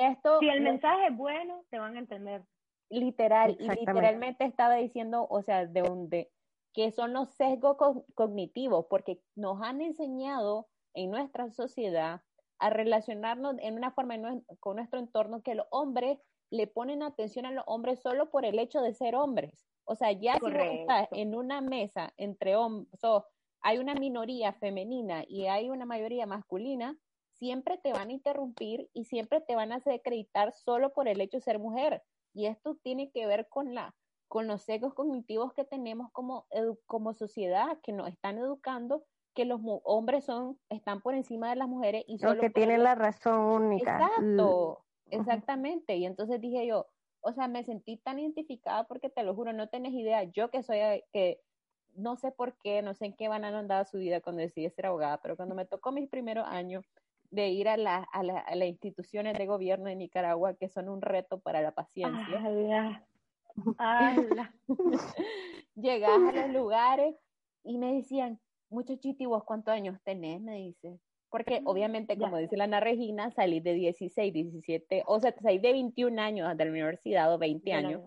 [0.00, 2.44] Esto, si el mensaje es bueno, te van a entender.
[2.90, 6.32] Literal, y literalmente estaba diciendo, o sea, de donde
[6.72, 7.76] que son los sesgos
[8.14, 12.22] cognitivos, porque nos han enseñado en nuestra sociedad
[12.58, 14.16] a relacionarnos en una forma
[14.60, 16.18] con nuestro entorno que los hombres
[16.50, 19.66] le ponen atención a los hombres solo por el hecho de ser hombres.
[19.84, 22.88] O sea, ya si estás en una mesa entre hombres,
[23.60, 26.96] hay una minoría femenina y hay una mayoría masculina,
[27.32, 31.20] siempre te van a interrumpir y siempre te van a hacer acreditar solo por el
[31.20, 32.02] hecho de ser mujer.
[32.34, 33.94] Y esto tiene que ver con la
[34.28, 36.46] con los sesgos cognitivos que tenemos como,
[36.86, 39.02] como sociedad, que nos están educando
[39.38, 42.96] que los hombres son están por encima de las mujeres y solo que tienen la
[42.96, 44.00] razón única.
[44.04, 45.94] Exacto, exactamente.
[45.94, 46.88] Y entonces dije yo,
[47.20, 50.64] o sea, me sentí tan identificada porque te lo juro, no tenés idea, yo que
[50.64, 51.40] soy, que
[51.94, 54.68] no sé por qué, no sé en qué van a andar su vida cuando decidí
[54.70, 56.84] ser abogada, pero cuando me tocó mis primeros años
[57.30, 60.88] de ir a, la, a, la, a las instituciones de gobierno de Nicaragua, que son
[60.88, 62.40] un reto para la paciencia.
[65.76, 67.14] Llegas a los lugares
[67.62, 70.40] y me decían, muchachito, ¿y vos cuántos años tenés?
[70.40, 70.98] Me dice.
[71.30, 75.58] Porque mm, obviamente, como dice la Ana Regina, salí de 16, 17, o sea, salí
[75.58, 78.02] de 21 años de la universidad o 20 años.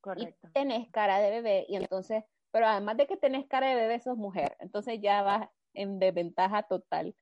[0.00, 0.48] Correcto.
[0.48, 3.98] Y tenés cara de bebé y entonces, pero además de que tenés cara de bebé,
[4.00, 4.56] sos mujer.
[4.60, 7.14] Entonces ya vas en desventaja total.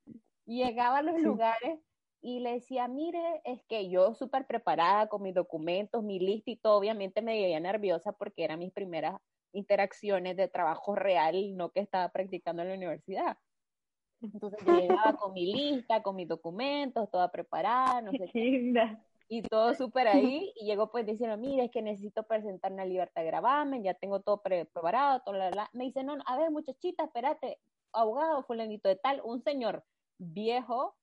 [0.44, 1.78] Llegaba a los lugares
[2.20, 6.56] y le decía, mire, es que yo súper preparada con mis documentos, mi lista y
[6.56, 9.20] todo, obviamente me veía nerviosa porque eran mis primeras
[9.54, 13.38] interacciones de trabajo real, no que estaba practicando en la universidad.
[14.20, 18.72] Entonces yo llegaba con mi lista, con mis documentos, toda preparada, no sé qué.
[19.26, 23.22] Y todo súper ahí, y llegó pues diciendo, mire, es que necesito presentar una libertad
[23.22, 27.58] de gravamen, ya tengo todo preparado, todo la, Me dice, no, a ver, muchachita, espérate,
[27.92, 29.82] abogado, fulanito de tal, un señor
[30.18, 30.94] viejo,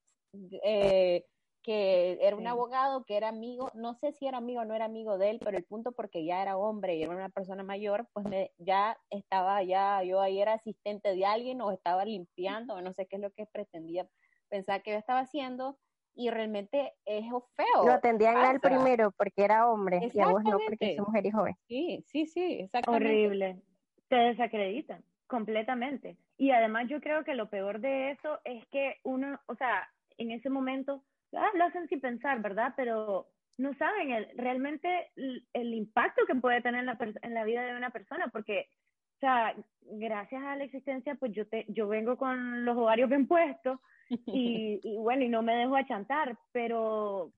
[0.62, 1.26] eh,
[1.62, 4.86] que era un abogado, que era amigo, no sé si era amigo o no era
[4.86, 8.08] amigo de él, pero el punto porque ya era hombre y era una persona mayor,
[8.12, 8.26] pues
[8.58, 13.06] ya estaba, ya yo ahí era asistente de alguien o estaba limpiando, o no sé
[13.06, 14.08] qué es lo que pretendía
[14.48, 15.78] pensar que yo estaba haciendo,
[16.14, 17.24] y realmente es
[17.56, 17.86] feo.
[17.86, 21.30] Lo atendían al primero porque era hombre y a vos no porque es mujer y
[21.30, 21.56] joven.
[21.68, 23.06] Sí, sí, sí, exactamente.
[23.06, 23.62] Horrible.
[24.08, 26.18] Te desacreditan completamente.
[26.36, 30.30] Y además yo creo que lo peor de eso es que uno, o sea, en
[30.32, 31.02] ese momento
[31.36, 32.74] ah, lo hacen sin pensar, ¿verdad?
[32.76, 37.62] Pero no saben el, realmente el, impacto que puede tener en la, en la vida
[37.62, 38.68] de una persona, porque,
[39.16, 43.26] o sea, gracias a la existencia, pues yo, te, yo vengo con los ovarios bien
[43.26, 47.32] puestos y, y bueno, y no me dejo achantar, pero,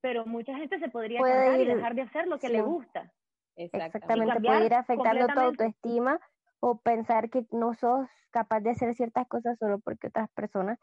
[0.00, 3.12] pero mucha gente se podría puede y dejar de hacer lo que le gusta.
[3.56, 6.20] Exactamente, puede ir afectando tu autoestima
[6.60, 10.78] o pensar que no sos capaz de hacer ciertas cosas solo porque otras personas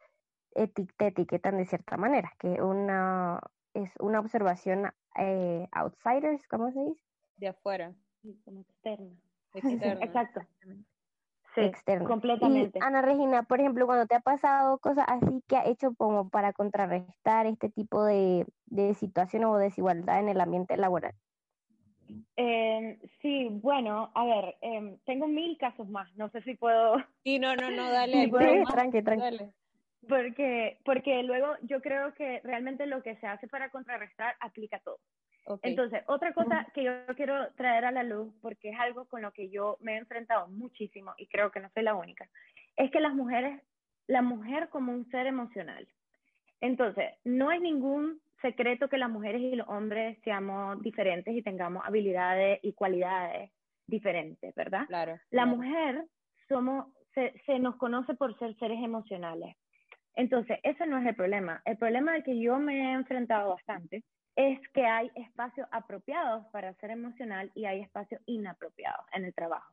[0.56, 3.40] te etiquetan de cierta manera, que una,
[3.74, 7.02] es una observación eh, outsiders, ¿cómo se dice?
[7.38, 7.94] De afuera.
[8.46, 9.12] como externa.
[9.54, 10.42] Exacto.
[11.54, 12.08] Sí, externa.
[12.08, 12.80] Completamente.
[12.82, 16.52] Ana Regina, por ejemplo, cuando te ha pasado cosas así que ha hecho como para
[16.52, 21.14] contrarrestar este tipo de, de situación o desigualdad en el ambiente laboral.
[22.36, 26.98] Eh, sí, bueno, a ver, eh, tengo mil casos más, no sé si puedo...
[27.24, 28.30] Sí, no, no, no, dale.
[28.72, 29.52] tranqui, tranqui.
[30.08, 35.00] Porque, porque luego yo creo que realmente lo que se hace para contrarrestar aplica todo.
[35.62, 39.32] Entonces, otra cosa que yo quiero traer a la luz, porque es algo con lo
[39.32, 42.28] que yo me he enfrentado muchísimo y creo que no soy la única,
[42.76, 43.62] es que las mujeres,
[44.08, 45.88] la mujer como un ser emocional.
[46.62, 51.84] Entonces, no es ningún secreto que las mujeres y los hombres seamos diferentes y tengamos
[51.86, 53.52] habilidades y cualidades
[53.88, 54.86] diferentes, ¿verdad?
[54.88, 55.20] Claro.
[55.30, 56.06] La mujer
[56.50, 59.56] somos, se, se nos conoce por ser seres emocionales.
[60.16, 61.62] Entonces, ese no es el problema.
[61.66, 64.04] El problema al que yo me he enfrentado bastante
[64.36, 69.72] es que hay espacios apropiados para ser emocional y hay espacios inapropiados en el trabajo.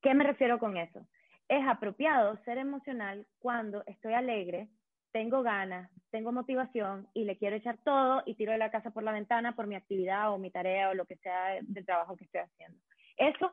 [0.00, 1.06] ¿Qué me refiero con eso?
[1.48, 4.68] Es apropiado ser emocional cuando estoy alegre,
[5.12, 9.02] tengo ganas, tengo motivación y le quiero echar todo y tiro de la casa por
[9.02, 12.24] la ventana por mi actividad o mi tarea o lo que sea del trabajo que
[12.24, 12.78] estoy haciendo.
[13.16, 13.52] Eso,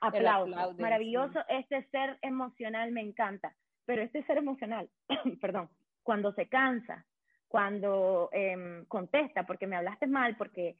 [0.00, 0.74] aplauso.
[0.78, 1.40] Maravilloso.
[1.48, 3.52] Este ser emocional me encanta
[3.86, 4.90] pero este ser emocional,
[5.40, 5.70] perdón,
[6.02, 7.06] cuando se cansa,
[7.48, 10.76] cuando em, contesta porque me hablaste mal, porque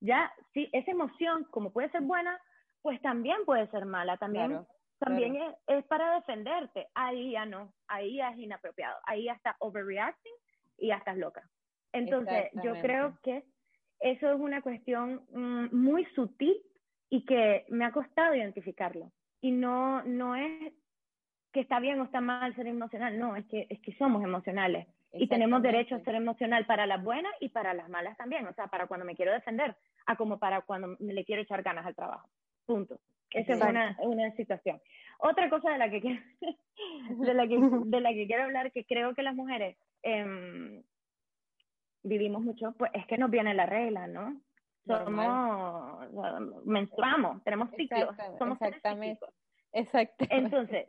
[0.00, 2.38] ya, sí, esa emoción, como puede ser buena,
[2.82, 4.16] pues también puede ser mala.
[4.16, 4.66] También
[4.98, 6.88] también es, es, para defenderte.
[6.94, 10.32] Ahí ya no, ahí ya es inapropiado, ahí ya está overreacting
[10.76, 11.42] y ya estás loca.
[11.92, 13.44] Entonces, yo creo que
[13.98, 16.56] eso es una cuestión mm, muy sutil
[17.08, 19.10] y que me ha costado identificarlo.
[19.40, 20.72] Y no, no es
[21.52, 24.86] que está bien o está mal ser emocional, no, es que, es que somos emocionales
[25.12, 28.52] y tenemos derecho a ser emocional para las buenas y para las malas también, o
[28.54, 29.76] sea, para cuando me quiero defender,
[30.06, 32.28] a como para cuando me le quiero echar ganas al trabajo.
[32.66, 32.98] Punto.
[33.30, 34.80] Esa es una, una situación.
[35.18, 36.20] Otra cosa de la que quiero,
[37.10, 40.82] de la que, de la que quiero hablar, que creo que las mujeres eh,
[42.02, 44.40] vivimos mucho, pues es que nos viene la regla, ¿no?
[44.86, 49.24] Somos, menstruamos, tenemos ciclos, somos exactamente.
[49.72, 50.26] Exacto.
[50.30, 50.86] Entonces,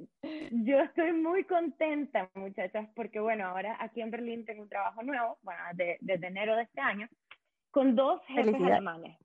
[0.52, 5.38] yo estoy muy contenta, muchachas, porque bueno, ahora aquí en Berlín tengo un trabajo nuevo,
[5.44, 7.08] bueno, de, desde enero de este año,
[7.70, 9.18] con dos jefes alemanes.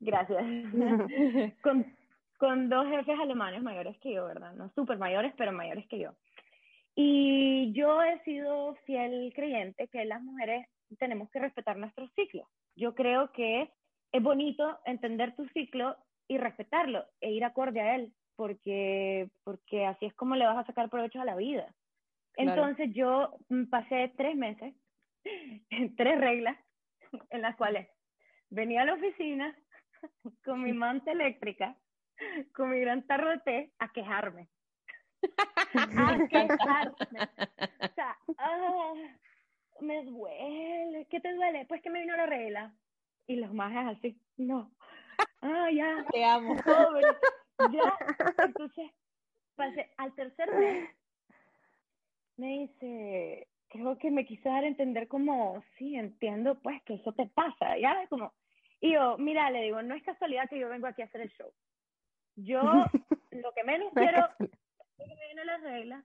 [0.00, 0.42] Gracias.
[1.62, 1.86] con,
[2.38, 4.54] con dos jefes alemanes mayores que yo, ¿verdad?
[4.54, 6.12] No súper mayores, pero mayores que yo.
[6.96, 10.66] Y yo he sido fiel creyente que las mujeres
[10.98, 12.48] tenemos que respetar nuestro ciclo.
[12.76, 13.70] Yo creo que
[14.12, 15.96] es bonito entender tu ciclo
[16.28, 20.66] y respetarlo e ir acorde a él, porque, porque así es como le vas a
[20.66, 21.74] sacar provecho a la vida.
[22.36, 24.74] Entonces yo mm, pasé tres meses,
[25.96, 26.58] tres reglas,
[27.30, 27.88] en las cuales
[28.50, 29.56] venía a la oficina
[30.44, 31.76] con mi manta eléctrica,
[32.54, 34.48] con mi gran tarro de té, a quejarme.
[35.74, 37.20] a quejarme.
[37.80, 38.92] O sea, ah,
[39.80, 41.66] me duele, ¿qué te duele?
[41.66, 42.74] Pues que me vino la regla.
[43.26, 44.70] Y los más así, no.
[45.40, 46.04] Ah, ya.
[46.12, 46.56] Te amo.
[46.62, 47.06] Pobre.
[47.58, 47.96] Ya.
[48.48, 48.90] Entonces,
[49.54, 50.90] pasé al tercer mes,
[52.36, 57.12] me dice, creo que me quiso dar a entender como, sí, entiendo pues que eso
[57.12, 58.32] te pasa, ya, como,
[58.80, 61.30] y yo, mira, le digo, no es casualidad que yo vengo aquí a hacer el
[61.30, 61.52] show.
[62.36, 62.60] Yo
[63.30, 64.48] lo que menos quiero es
[64.98, 66.04] que me viene la regla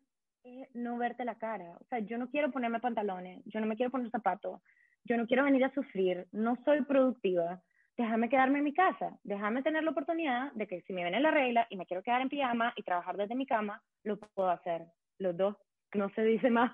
[0.73, 1.77] no verte la cara.
[1.79, 4.61] O sea, yo no quiero ponerme pantalones, yo no me quiero poner zapatos,
[5.03, 7.61] yo no quiero venir a sufrir, no soy productiva.
[7.99, 11.31] Déjame quedarme en mi casa, déjame tener la oportunidad de que si me viene la
[11.31, 14.85] regla y me quiero quedar en pijama y trabajar desde mi cama, lo puedo hacer.
[15.17, 15.57] Los dos,
[15.93, 16.71] no se dice más,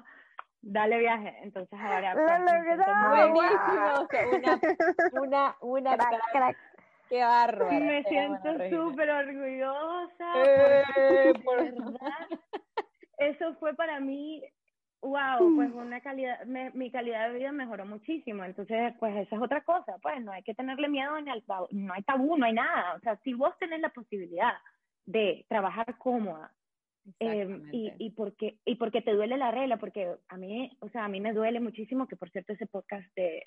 [0.61, 1.35] dale viaje.
[1.41, 2.13] Entonces ahora...
[2.13, 4.07] Pues, buenísimo,
[5.23, 5.97] una, una, una
[6.31, 6.57] crack,
[7.09, 7.71] Qué bárbaro.
[7.71, 10.31] Me siento súper orgullosa.
[10.45, 12.27] Eh, por verdad
[13.17, 14.43] eso fue para mí,
[15.05, 15.77] wow, pues mm.
[15.77, 18.43] una calidad, mi calidad de vida mejoró muchísimo.
[18.43, 21.67] Entonces, pues esa es otra cosa, pues no hay que tenerle miedo ni al tabú,
[21.71, 22.95] no hay tabú, no hay nada.
[22.95, 24.53] O sea, si vos tenés la posibilidad
[25.05, 26.51] de trabajar cómoda,
[27.19, 31.05] eh, y, y, porque, y porque te duele la regla, porque a mí, o sea,
[31.05, 33.43] a mí me duele muchísimo, que por cierto ese podcast de,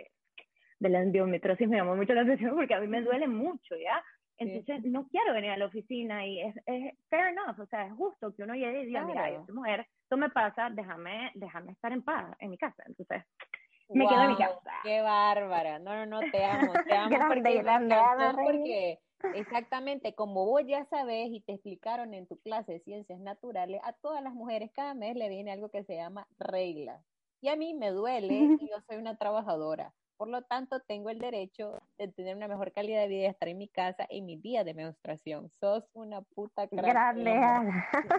[0.79, 4.03] de la endometriosis me llamó mucho la atención porque a mí me duele mucho, ¿ya?
[4.37, 7.93] Entonces, no quiero venir a la oficina y es, es, fair enough, o sea, es
[7.95, 11.73] justo que uno llegue y diga, mira, yo soy mujer, esto me pasa, déjame, déjame
[11.73, 12.83] estar en paz en mi casa.
[12.87, 13.25] Entonces,
[13.91, 14.73] me quedo en mi casa.
[14.83, 15.79] Qué bárbara.
[15.81, 17.63] No, no, no, te amo, te amo porque,
[18.43, 19.01] porque
[19.35, 23.93] exactamente como vos ya sabes y te explicaron en tu clase de ciencias naturales, a
[23.93, 27.03] todas las mujeres cada mes le viene algo que se llama regla.
[27.43, 29.93] Y a mí me duele y yo soy una trabajadora.
[30.17, 33.49] Por lo tanto, tengo el derecho de tener una mejor calidad de vida y estar
[33.49, 35.51] en mi casa en mi día de menstruación.
[35.61, 37.35] Sos una puta Grande.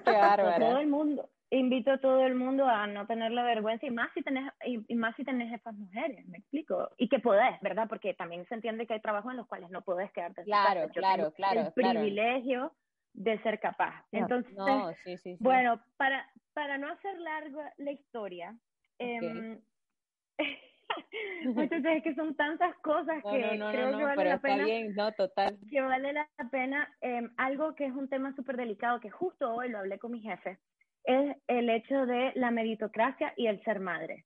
[0.06, 0.60] Qué bárbara.
[0.60, 1.28] Todo el mundo.
[1.52, 4.95] Invito a todo el mundo a no tener la vergüenza y más si tenés, y,
[4.95, 6.89] más si tenés estas mujeres, me explico.
[6.97, 7.88] Y que podés, ¿verdad?
[7.89, 10.43] Porque también se entiende que hay trabajos en los cuales no podés quedarte.
[10.43, 11.62] Claro, claro, claro.
[11.62, 12.74] El privilegio
[13.14, 14.06] de ser capaz.
[14.12, 14.54] Entonces,
[15.39, 18.56] bueno, para, para no hacer larga la historia,
[19.00, 19.60] eh,
[21.43, 24.66] Muchas veces que son tantas cosas que creo que vale la pena.
[24.95, 25.58] no, total.
[25.70, 26.89] Que vale la pena.
[27.02, 30.22] Em, algo que es un tema súper delicado, que justo hoy lo hablé con mi
[30.22, 30.58] jefe,
[31.10, 34.26] es el hecho de la meritocracia y el ser madre.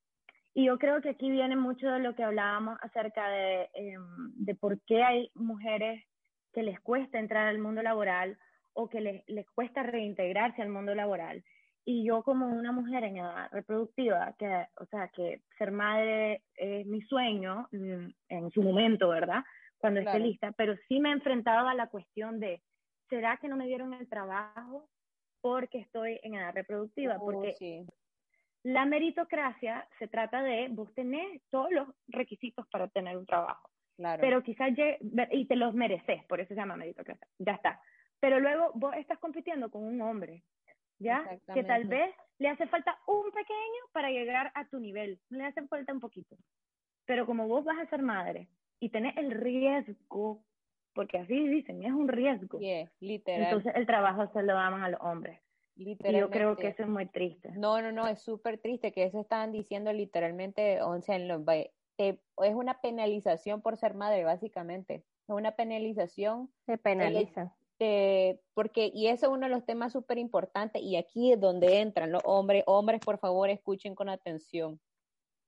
[0.53, 4.03] Y yo creo que aquí viene mucho de lo que hablábamos acerca de, em,
[4.36, 6.03] de por qué hay mujeres
[6.51, 8.38] que les cuesta entrar al mundo laboral
[8.73, 11.43] o que les, les cuesta reintegrarse al mundo laboral
[11.86, 16.86] y yo como una mujer en edad reproductiva, que, o sea, que ser madre es
[16.86, 19.43] mi sueño mm, en su momento, ¿verdad?
[19.77, 22.61] Cuando esté lista, pero sí me he enfrentado a la cuestión de,
[23.09, 24.88] ¿será que no me dieron el trabajo
[25.43, 27.17] porque estoy en edad reproductiva?
[27.19, 27.85] Oh, porque
[28.63, 33.69] la meritocracia se trata de vos tenés todos los requisitos para obtener un trabajo.
[33.97, 34.21] Claro.
[34.21, 34.69] Pero quizás,
[35.31, 37.81] y te los mereces, por eso se llama meritocracia, ya está.
[38.21, 40.43] Pero luego vos estás compitiendo con un hombre
[40.99, 41.39] ¿ya?
[41.53, 45.67] Que tal vez le hace falta un pequeño para llegar a tu nivel, le hace
[45.67, 46.37] falta un poquito.
[47.05, 48.47] Pero como vos vas a ser madre
[48.79, 50.43] y tenés el riesgo,
[50.93, 52.59] porque así dicen, es un riesgo.
[52.99, 53.43] literal.
[53.43, 55.39] Entonces el trabajo se lo daban a los hombres.
[55.75, 57.51] yo creo que eso es muy triste.
[57.51, 61.41] No, no, no, es súper triste que eso estaban diciendo literalmente, o sea, en los,
[61.97, 65.03] es una penalización por ser madre, básicamente.
[65.27, 66.51] Es una penalización.
[66.65, 67.55] Se penaliza.
[68.53, 72.11] porque, y eso es uno de los temas súper importantes, y aquí es donde entran
[72.11, 72.63] los hombres.
[72.67, 74.79] Hombres, por favor, escuchen con atención.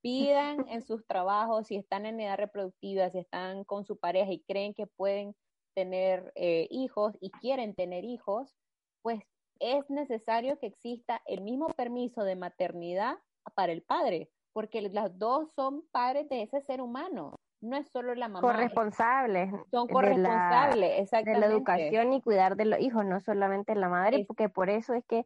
[0.06, 4.44] Pidan en sus trabajos, si están en edad reproductiva, si están con su pareja y
[4.44, 5.36] creen que pueden
[5.74, 8.56] tener eh, hijos y quieren tener hijos,
[9.02, 9.24] pues
[9.60, 13.18] es necesario que exista el mismo permiso de maternidad
[13.56, 17.34] para el padre, porque las dos son padres de ese ser humano.
[17.62, 18.42] No es solo la mamá.
[18.42, 19.50] Corresponsables.
[19.72, 21.42] Son corresponsables, exactamente.
[21.42, 24.94] De la educación y cuidar de los hijos, no solamente la madre, porque por eso
[24.94, 25.26] es que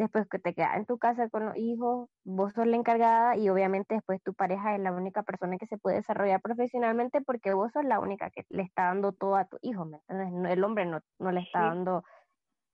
[0.00, 3.48] después que te quedas en tu casa con los hijos, vos sos la encargada y
[3.50, 7.70] obviamente después tu pareja es la única persona que se puede desarrollar profesionalmente porque vos
[7.72, 10.52] sos la única que le está dando todo a tu hijo, ¿me entiendes?
[10.52, 12.02] El hombre no, no le está dando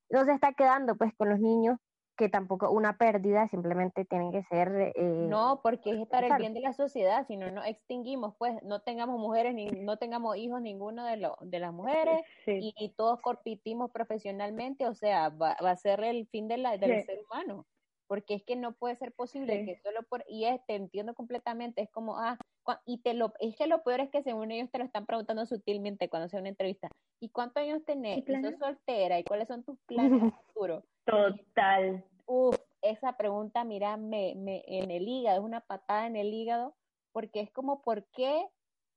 [0.09, 1.79] no se está quedando pues con los niños
[2.17, 4.93] que tampoco una pérdida, simplemente tienen que ser...
[4.97, 8.55] Eh, no, porque es para el bien de la sociedad, si no nos extinguimos, pues
[8.63, 13.21] no tengamos mujeres, ni no tengamos hijos ninguno de, lo, de las mujeres y, todos
[13.21, 17.67] competimos profesionalmente, o sea, va, a ser el fin de la, del ser humano
[18.07, 21.91] porque es que no puede ser posible que solo por, y este, entiendo completamente, es
[21.91, 22.39] como, ah,
[22.85, 25.47] y te lo, es que lo peor es que según ellos te lo están preguntando
[25.47, 26.89] sutilmente cuando hace una entrevista,
[27.21, 28.19] ¿y cuántos años tenés?
[28.27, 29.19] ¿Y sos soltera?
[29.19, 30.21] ¿Y cuáles son tus planes
[30.55, 30.85] futuros?
[31.05, 32.05] Total.
[32.27, 36.75] Uf, esa pregunta, mira, me, me, en el hígado, es una patada en el hígado,
[37.13, 38.49] porque es como, ¿por qué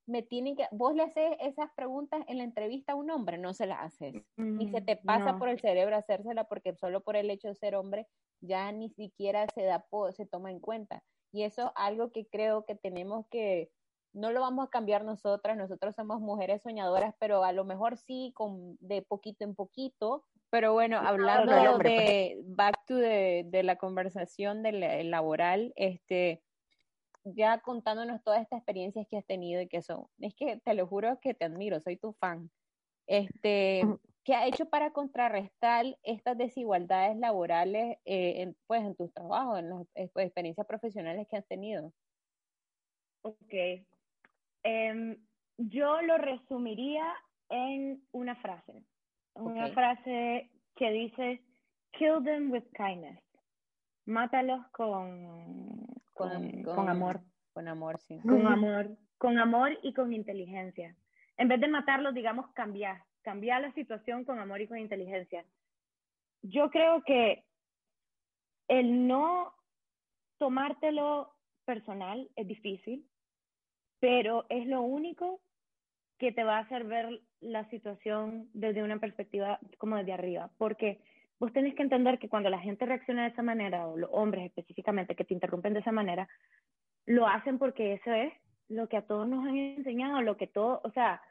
[0.09, 3.53] me tienen que, vos le haces esas preguntas en la entrevista a un hombre, no
[3.53, 7.29] se las haces, ni se te pasa por el cerebro hacérsela porque solo por el
[7.29, 8.07] hecho de ser hombre
[8.41, 11.03] ya ni siquiera se da, se toma en cuenta.
[11.31, 13.71] Y eso es algo que creo que tenemos que,
[14.13, 18.31] no lo vamos a cambiar nosotras, nosotros somos mujeres soñadoras, pero a lo mejor sí,
[18.35, 20.25] con, de poquito en poquito.
[20.49, 22.55] Pero bueno, hablando de, pues.
[22.55, 26.41] back to de, de la conversación del laboral, este,
[27.23, 30.87] ya contándonos todas estas experiencias que has tenido y que son, es que te lo
[30.87, 32.49] juro que te admiro, soy tu fan.
[33.07, 33.83] Este,
[34.29, 39.71] ¿qué ha hecho para contrarrestar estas desigualdades laborales eh, en, pues, en tus trabajos, en
[39.71, 41.91] las eh, pues, experiencias profesionales que has tenido?
[43.23, 43.53] Ok.
[44.61, 45.17] Em,
[45.57, 47.11] yo lo resumiría
[47.49, 48.83] en una frase.
[49.33, 51.41] Una frase que dice,
[51.93, 53.19] kill them with kindness.
[54.05, 57.21] Mátalos con, con, con, amor.
[57.51, 58.19] Con amor, sí.
[58.19, 60.95] Con amor, con amor y con inteligencia.
[61.37, 65.45] En vez de matarlos, digamos, cambiar, cambiar la situación con amor y con inteligencia.
[66.41, 67.43] Yo creo que
[68.67, 69.53] el no
[70.37, 71.33] tomártelo
[71.65, 73.05] personal es difícil,
[73.99, 75.41] pero es lo único
[76.17, 81.01] que te va a hacer ver la situación desde una perspectiva como desde arriba, porque
[81.39, 84.45] vos tenés que entender que cuando la gente reacciona de esa manera, o los hombres
[84.45, 86.27] específicamente que te interrumpen de esa manera,
[87.05, 88.33] lo hacen porque eso es
[88.67, 91.21] lo que a todos nos han enseñado, lo que todo, o sea,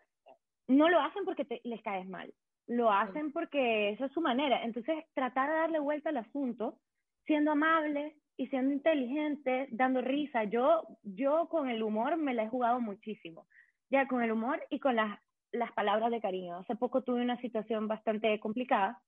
[0.68, 2.32] no lo hacen porque les caes mal,
[2.66, 4.62] lo hacen porque esa es su manera.
[4.62, 6.78] Entonces, tratar de darle vuelta al asunto,
[7.24, 10.44] siendo amable y siendo inteligente, dando risa.
[10.44, 13.46] Yo, yo con el humor me la he jugado muchísimo,
[13.90, 15.18] ya con el humor y con las,
[15.52, 16.58] las palabras de cariño.
[16.58, 19.02] Hace poco tuve una situación bastante complicada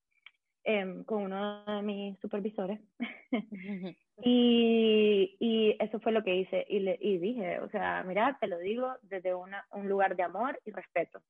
[0.63, 2.79] Em, con uno de mis supervisores.
[4.23, 6.65] y, y, eso fue lo que hice.
[6.69, 10.23] Y, le, y dije, o sea, mira, te lo digo desde una, un lugar de
[10.23, 11.21] amor y respeto.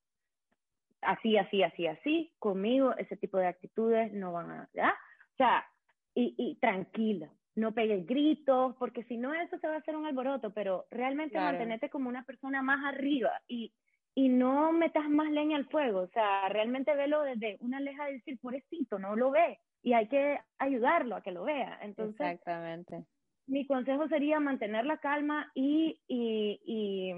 [1.02, 4.70] Así, así, así, así, conmigo ese tipo de actitudes no van a...
[4.74, 4.90] ¿ya?
[5.34, 5.66] O sea,
[6.14, 10.06] y, y tranquilo, no pegues gritos, porque si no eso se va a hacer un
[10.06, 13.74] alboroto, pero realmente mantenerte como una persona más arriba y
[14.14, 18.14] y no metas más leña al fuego, o sea, realmente velo desde una leja de
[18.14, 21.80] decir, pobrecito, no lo ve, y hay que ayudarlo a que lo vea.
[21.82, 23.06] Entonces, Exactamente.
[23.48, 27.14] Mi consejo sería mantener la calma y, y, y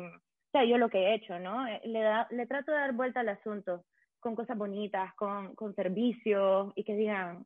[0.53, 1.67] sea, yo lo que he hecho, ¿no?
[1.67, 3.83] Eh, le, da, le trato de dar vuelta al asunto
[4.19, 7.45] con cosas bonitas, con, con servicios y que digan,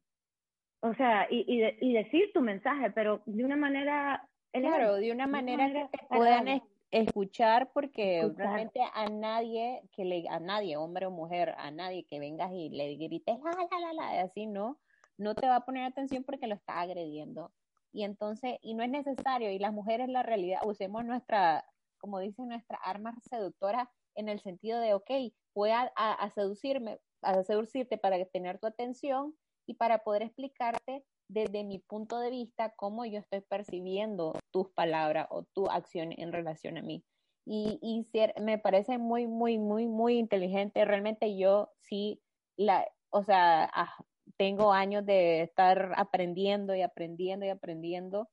[0.81, 4.27] o sea, y, y, y decir tu mensaje, pero de una manera...
[4.51, 10.39] Claro, de una manera, que te puedan escuchar porque realmente a nadie que le a
[10.39, 14.21] nadie hombre o mujer a nadie que vengas y le grites la la la la
[14.21, 14.79] así no
[15.17, 17.51] no te va a poner atención porque lo está agrediendo.
[17.91, 21.65] Y entonces y no es necesario y las mujeres la realidad usemos nuestra
[21.97, 25.11] como dice nuestra arma seductora en el sentido de ok
[25.55, 29.35] voy a, seducirme a seducirte para tener tu atención
[29.67, 35.27] y para poder explicarte desde mi punto de vista cómo yo estoy percibiendo tus palabras
[35.29, 37.03] o tu acción en relación a mí.
[37.45, 40.85] Y, y me parece muy, muy, muy, muy inteligente.
[40.85, 42.21] Realmente yo sí,
[42.55, 43.95] la, o sea, ah,
[44.37, 48.29] tengo años de estar aprendiendo y aprendiendo y aprendiendo,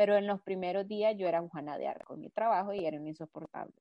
[0.00, 2.86] pero en los primeros días yo era un Juana de Arco con mi trabajo y
[2.86, 3.74] era insoportable,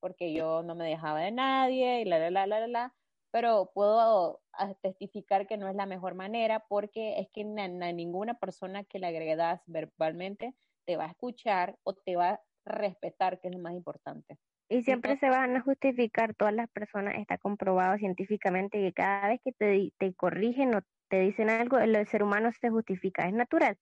[0.00, 2.94] porque yo no me dejaba de nadie y la, la, la, la, la,
[3.30, 8.84] pero puedo ah, testificar que no es la mejor manera porque es que ninguna persona
[8.84, 10.54] que le agredas verbalmente
[10.86, 14.38] te va a escuchar o te va a respetar, que es lo más importante.
[14.70, 19.42] Y siempre se van a justificar todas las personas, está comprobado científicamente que cada vez
[19.44, 23.76] que te, te corrigen o te dicen algo, el, ser humano se justifica, es natural.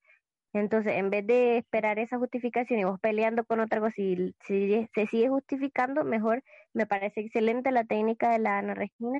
[0.55, 4.87] Entonces, en vez de esperar esa justificación y vos peleando con otra cosa, si, si
[4.95, 9.19] se sigue justificando, mejor me parece excelente la técnica de la Ana Regina.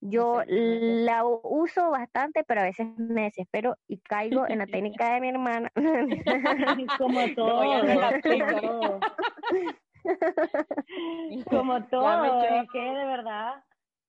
[0.00, 5.20] Yo la uso bastante, pero a veces me desespero y caigo en la técnica de
[5.20, 5.70] mi hermana.
[6.98, 7.62] como todo,
[11.48, 11.86] como todo.
[11.86, 13.62] como todo, es que de verdad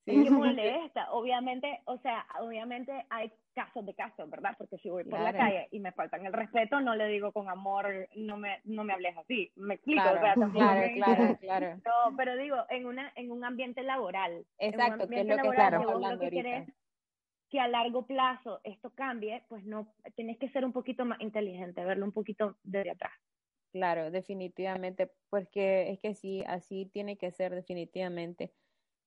[0.05, 0.11] Sí.
[0.29, 1.11] molesta.
[1.11, 4.55] Obviamente, o sea, obviamente hay casos de casos, ¿verdad?
[4.57, 7.49] Porque si voy por la calle y me faltan el respeto, no le digo con
[7.49, 9.51] amor, no me, no me hables así.
[9.55, 11.75] Me explico, claro, o sea, claro, claro, claro.
[11.85, 14.45] No, pero digo, en una, en un ambiente laboral.
[14.57, 16.73] Exacto, que es lo que estamos hablando que ahorita.
[17.49, 21.85] que a largo plazo esto cambie, pues no, tienes que ser un poquito más inteligente,
[21.85, 23.13] verlo un poquito desde atrás.
[23.71, 28.51] Claro, definitivamente, porque es que sí, así tiene que ser definitivamente.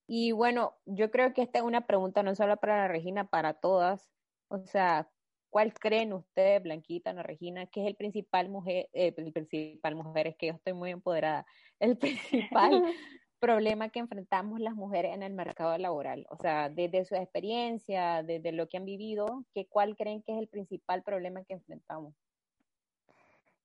[0.06, 3.54] Y bueno, yo creo que esta es una pregunta no solo para la Regina, para
[3.54, 4.08] todas.
[4.48, 5.10] O sea,
[5.50, 10.28] ¿cuál creen ustedes, Blanquita, Ana Regina, que es el principal mujer, eh, el principal mujer,
[10.28, 11.44] es que yo estoy muy empoderada,
[11.80, 12.84] el principal
[13.40, 16.26] problema que enfrentamos las mujeres en el mercado laboral?
[16.30, 20.38] O sea, desde su experiencia, desde lo que han vivido, ¿qué, ¿cuál creen que es
[20.38, 22.14] el principal problema que enfrentamos?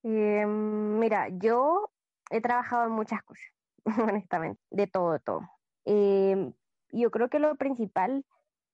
[0.03, 1.91] Eh, mira, yo
[2.31, 3.45] he trabajado en muchas cosas,
[4.09, 5.41] honestamente, de todo, de todo.
[5.85, 6.53] Eh,
[6.89, 8.25] yo creo que lo principal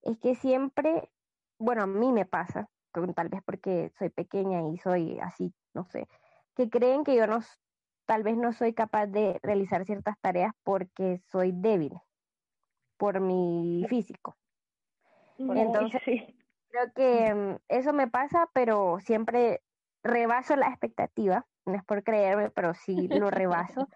[0.01, 1.09] es que siempre,
[1.59, 2.69] bueno, a mí me pasa,
[3.15, 6.07] tal vez porque soy pequeña y soy así, no sé,
[6.55, 7.39] que creen que yo no,
[8.05, 11.93] tal vez no soy capaz de realizar ciertas tareas porque soy débil
[12.97, 14.35] por mi físico.
[15.37, 16.01] Entonces,
[16.69, 19.61] creo que mm, eso me pasa, pero siempre
[20.03, 23.87] rebaso la expectativa, no es por creerme, pero sí lo rebaso.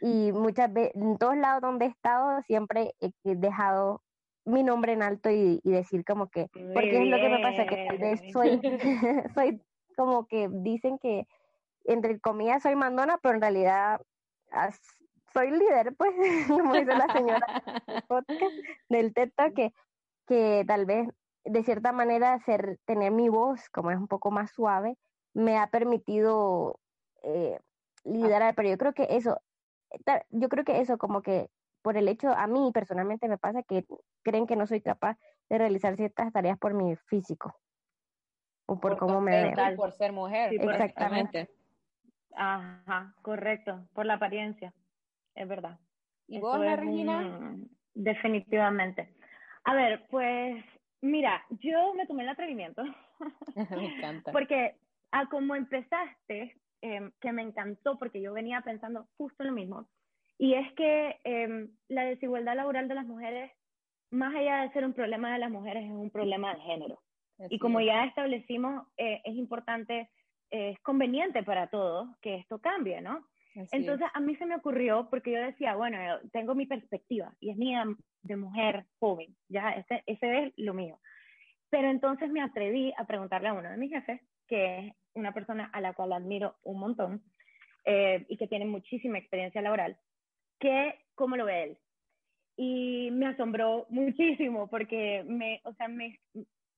[0.00, 4.02] Y muchas veces, en todos lados donde he estado, siempre he dejado
[4.44, 7.86] mi nombre en alto y, decir como que, porque es lo que me pasa, que
[7.86, 8.60] tal vez soy,
[9.34, 9.62] soy
[9.96, 11.26] como que dicen que
[11.84, 14.00] entre comillas soy mandona, pero en realidad
[15.32, 16.12] soy líder, pues,
[16.48, 17.62] como dice la señora
[18.88, 19.72] del TETA, que,
[20.26, 21.08] que tal vez
[21.44, 24.96] de cierta manera ser, tener mi voz, como es un poco más suave,
[25.34, 26.78] me ha permitido
[27.22, 27.58] eh,
[28.04, 29.40] liderar, pero yo creo que eso,
[30.30, 31.48] yo creo que eso como que
[31.82, 33.84] por el hecho, a mí personalmente me pasa que
[34.22, 35.18] creen que no soy capaz
[35.50, 37.54] de realizar ciertas tareas por mi físico
[38.66, 39.76] o por, cómo me veo.
[39.76, 40.54] Por ser mujer.
[40.54, 41.50] Exactamente.
[42.34, 44.72] Ajá, correcto, por la apariencia,
[45.34, 45.78] es verdad.
[46.28, 47.56] ¿Y vos, Regina?
[47.94, 49.14] Definitivamente.
[49.64, 50.64] A ver, pues
[51.02, 52.82] mira, yo me tomé el atrevimiento.
[53.70, 54.32] me encanta.
[54.32, 54.78] Porque
[55.10, 59.86] a como empezaste, Em, que me encantó porque yo venía pensando justo lo mismo.
[60.36, 63.52] Y es que em, la desigualdad laboral de las mujeres,
[64.10, 66.98] más allá de ser un problema de las mujeres, es un problema de género.
[67.48, 70.10] y como ya establecimos, eh, es importante,
[70.50, 73.28] eh, es conveniente para todos que esto cambie, ¿no?
[73.70, 75.98] Entonces a mí se me ocurrió, porque yo decía, bueno,
[76.32, 77.84] tengo mi perspectiva y es mía
[78.22, 80.98] de mujer joven, ya, ese, ese es lo mío.
[81.70, 85.70] Pero entonces me atreví a preguntarle a uno de mis jefes, que es una persona
[85.72, 87.22] a la cual admiro un montón
[87.84, 89.96] eh, y que tiene muchísima experiencia laboral,
[90.58, 91.78] que cómo lo ve él.
[92.56, 96.20] Y me asombró muchísimo porque me, o sea, me,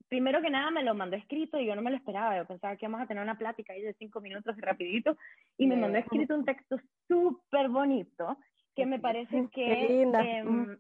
[0.09, 2.77] primero que nada me lo mandó escrito y yo no me lo esperaba, yo pensaba
[2.77, 5.17] que íbamos a tener una plática ahí de cinco minutos rapidito
[5.59, 6.79] y me mandó escrito un texto
[7.09, 8.39] súper bonito
[8.75, 10.79] que me parece que em,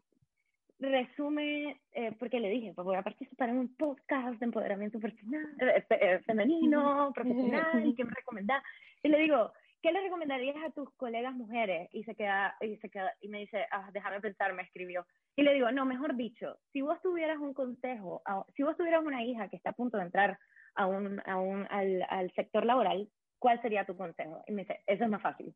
[0.79, 5.47] resume, eh, porque le dije, pues voy a participar en un podcast de empoderamiento personal,
[5.61, 8.63] eh, eh, femenino, profesional, ¿y qué me recomendás?
[9.03, 9.53] Y le digo,
[9.83, 11.89] ¿qué le recomendarías a tus colegas mujeres?
[11.93, 15.07] Y se queda, y se queda, y me dice, ah, déjame pensar, me escribió.
[15.37, 18.23] Y le digo, no, mejor dicho, si vos tuvieras un consejo,
[18.57, 20.39] si vos tuvieras una hija que está a punto de entrar
[20.75, 23.09] a un, a un, al, al sector laboral,
[23.39, 24.43] ¿cuál sería tu consejo?
[24.47, 25.55] Y me dice, eso es más fácil.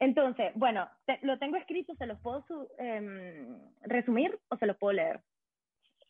[0.00, 0.88] Entonces, bueno,
[1.22, 2.42] lo tengo escrito, ¿se los puedo
[2.78, 5.20] em, resumir o se los puedo leer?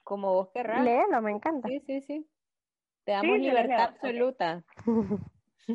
[0.04, 0.84] Como vos querrás.
[0.84, 1.68] Léelo, me encanta.
[1.68, 2.26] Sí, sí, sí.
[3.04, 4.62] Te damos libertad absoluta.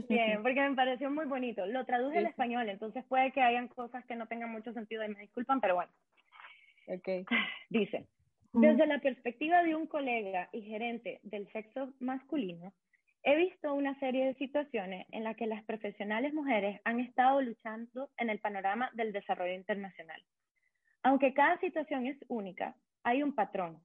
[0.09, 1.65] Bien, porque me pareció muy bonito.
[1.65, 5.09] Lo traduje al español, entonces puede que hayan cosas que no tengan mucho sentido y
[5.09, 5.91] me disculpan, pero bueno.
[6.87, 7.25] Okay.
[7.69, 8.07] Dice,
[8.53, 12.73] Desde la perspectiva de un colega y gerente del sexo masculino,
[13.25, 18.07] he visto una serie de situaciones en las que las profesionales mujeres han estado luchando
[18.17, 20.21] en el panorama del desarrollo internacional.
[21.01, 23.79] Aunque cada situación es única, hay un patrón.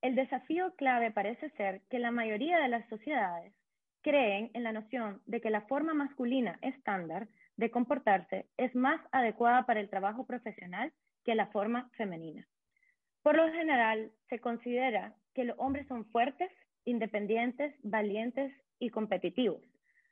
[0.00, 3.52] El desafío clave parece ser que la mayoría de las sociedades
[4.02, 7.26] creen en la noción de que la forma masculina estándar
[7.56, 10.92] de comportarse es más adecuada para el trabajo profesional
[11.24, 12.46] que la forma femenina.
[13.22, 16.52] Por lo general, se considera que los hombres son fuertes,
[16.84, 18.52] independientes, valientes
[18.84, 19.62] y competitivos,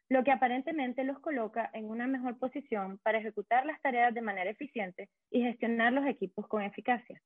[0.08, 4.50] lo que aparentemente los coloca en una mejor posición para ejecutar las tareas de manera
[4.50, 7.20] eficiente y gestionar los equipos con eficacia.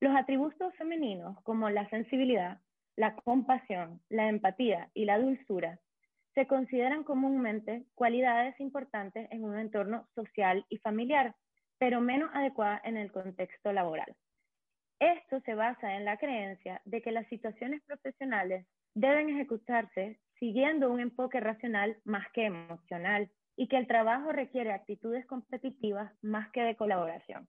[0.00, 2.60] Los atributos femeninos como la sensibilidad,
[2.96, 5.78] la compasión, la empatía y la dulzura
[6.34, 11.34] se consideran comúnmente cualidades importantes en un entorno social y familiar,
[11.78, 14.14] pero menos adecuadas en el contexto laboral.
[15.00, 20.98] Esto se basa en la creencia de que las situaciones profesionales deben ejecutarse siguiendo un
[20.98, 26.76] enfoque racional más que emocional y que el trabajo requiere actitudes competitivas más que de
[26.76, 27.46] colaboración.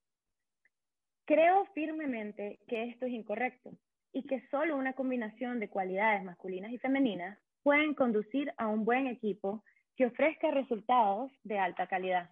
[1.26, 3.72] Creo firmemente que esto es incorrecto
[4.12, 9.08] y que solo una combinación de cualidades masculinas y femeninas pueden conducir a un buen
[9.08, 9.64] equipo
[9.96, 12.30] que ofrezca resultados de alta calidad.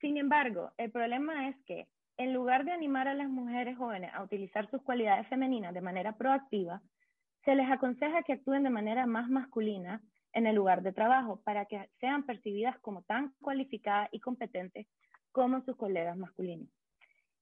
[0.00, 4.24] Sin embargo, el problema es que en lugar de animar a las mujeres jóvenes a
[4.24, 6.82] utilizar sus cualidades femeninas de manera proactiva,
[7.48, 10.02] se les aconseja que actúen de manera más masculina
[10.34, 14.86] en el lugar de trabajo para que sean percibidas como tan cualificadas y competentes
[15.32, 16.68] como sus colegas masculinos.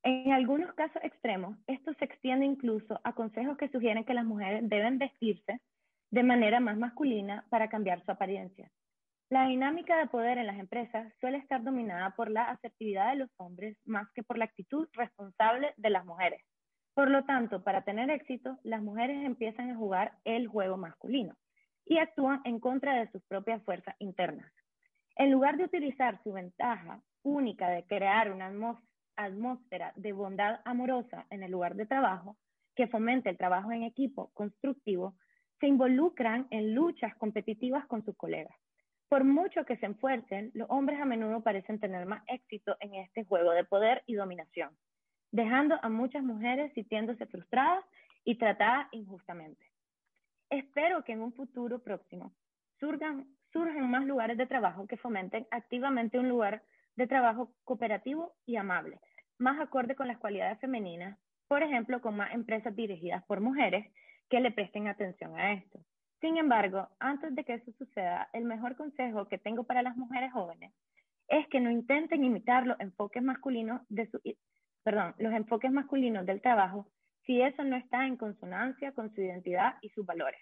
[0.05, 4.61] En algunos casos extremos, esto se extiende incluso a consejos que sugieren que las mujeres
[4.69, 5.61] deben vestirse
[6.13, 8.71] de manera más masculina para cambiar su apariencia.
[9.29, 13.31] La dinámica de poder en las empresas suele estar dominada por la asertividad de los
[13.39, 16.45] hombres más que por la actitud responsable de las mujeres.
[16.97, 21.37] Por lo tanto, para tener éxito, las mujeres empiezan a jugar el juego masculino
[21.85, 24.51] y actúan en contra de sus propias fuerzas internas.
[25.17, 28.51] En lugar de utilizar su ventaja única de crear una
[29.15, 32.39] atmósfera de bondad amorosa en el lugar de trabajo,
[32.75, 35.17] que fomente el trabajo en equipo constructivo,
[35.61, 38.57] se involucran en luchas competitivas con sus colegas.
[39.11, 43.23] Por mucho que se esfuercen, los hombres a menudo parecen tener más éxito en este
[43.25, 44.71] juego de poder y dominación,
[45.37, 47.84] dejando a muchas mujeres sintiéndose frustradas
[48.24, 49.62] y tratadas injustamente.
[50.49, 52.32] Espero que en un futuro próximo
[52.80, 56.62] surgan, surjan más lugares de trabajo que fomenten activamente un lugar
[56.97, 58.99] de trabajo cooperativo y amable,
[59.39, 61.18] más acorde con las cualidades femeninas,
[61.49, 63.93] por ejemplo, con más empresas dirigidas por mujeres
[64.30, 65.80] que le presten atención a esto.
[66.22, 70.32] Sin embargo, antes de que eso suceda, el mejor consejo que tengo para las mujeres
[70.32, 70.72] jóvenes
[71.28, 74.18] es que no intenten imitar los enfoques masculinos de su,
[74.87, 76.87] perdón, los enfoques masculinos del trabajo
[77.24, 80.41] si eso no está en consonancia con su identidad y sus valores.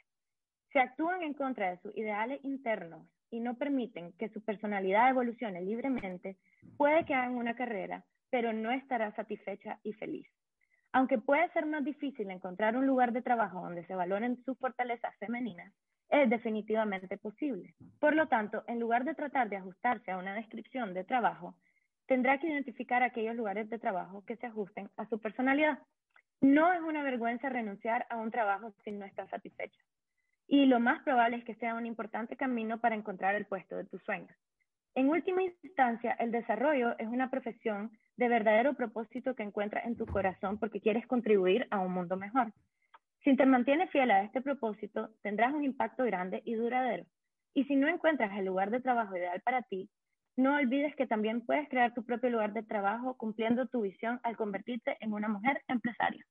[0.70, 5.62] Si actúan en contra de sus ideales internos y no permiten que su personalidad evolucione
[5.62, 6.36] libremente,
[6.76, 10.28] puede que hagan una carrera, pero no estará satisfecha y feliz.
[10.92, 15.16] Aunque puede ser más difícil encontrar un lugar de trabajo donde se valoren sus fortalezas
[15.16, 15.72] femeninas,
[16.11, 17.74] es definitivamente posible.
[17.99, 21.57] Por lo tanto, en lugar de tratar de ajustarse a una descripción de trabajo,
[22.07, 25.79] tendrá que identificar aquellos lugares de trabajo que se ajusten a su personalidad.
[26.41, 29.81] No es una vergüenza renunciar a un trabajo si no está satisfecha.
[30.47, 33.85] Y lo más probable es que sea un importante camino para encontrar el puesto de
[33.85, 34.37] tus sueños.
[34.95, 40.07] En última instancia, el desarrollo es una profesión de verdadero propósito que encuentras en tu
[40.07, 42.53] corazón porque quieres contribuir a un mundo mejor.
[43.25, 47.07] Si te mantienes fiel a este propósito, tendrás un impacto grande y duradero.
[47.55, 49.89] Y si no encuentras el lugar de trabajo ideal para ti,
[50.37, 54.37] no olvides que también puedes crear tu propio lugar de trabajo cumpliendo tu visión al
[54.37, 56.24] convertirte en una mujer empresaria.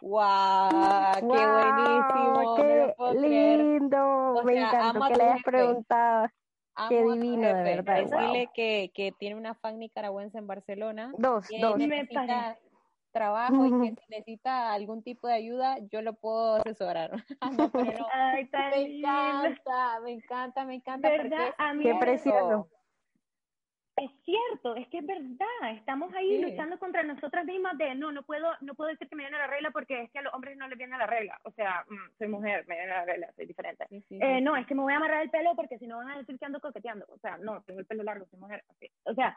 [0.00, 0.70] ¡Wow!
[1.14, 2.56] ¡Qué buenísimo!
[2.56, 4.42] ¡Qué lindo!
[4.44, 6.28] Me encantó que le hayas preguntado.
[6.88, 7.96] Qué divino, de verdad.
[7.96, 11.12] Decirle que, que tiene una fan nicaragüense en Barcelona.
[11.16, 11.76] Dos, dos.
[11.76, 12.58] Necesita
[13.12, 17.12] trabajo y que si necesita algún tipo de ayuda, yo lo puedo asesorar.
[17.40, 21.08] Ay, me encanta, me encanta, me encanta.
[21.08, 21.54] ¿Verdad?
[21.80, 22.68] Qué precioso.
[23.96, 28.24] Es cierto, es que es verdad, estamos ahí luchando contra nosotras mismas de no, no
[28.24, 30.56] puedo, no puedo decir que me viene la regla porque es que a los hombres
[30.56, 33.46] no les viene la regla, o sea, mm, soy mujer, me viene la regla, soy
[33.46, 33.86] diferente.
[33.90, 36.18] eh, no, es que me voy a amarrar el pelo porque si no van a
[36.18, 38.64] decir que ando coqueteando, o sea, no, tengo el pelo largo, soy mujer,
[39.04, 39.36] o sea,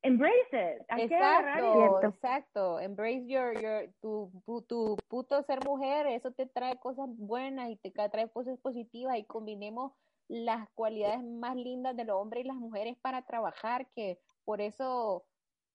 [0.00, 6.30] embrace it, hay exacto, exacto, embrace your, your, tu, tu, tu puto ser mujer, eso
[6.30, 9.92] te trae cosas buenas y te trae cosas positivas y combinemos
[10.28, 15.24] las cualidades más lindas de los hombres y las mujeres para trabajar, que por eso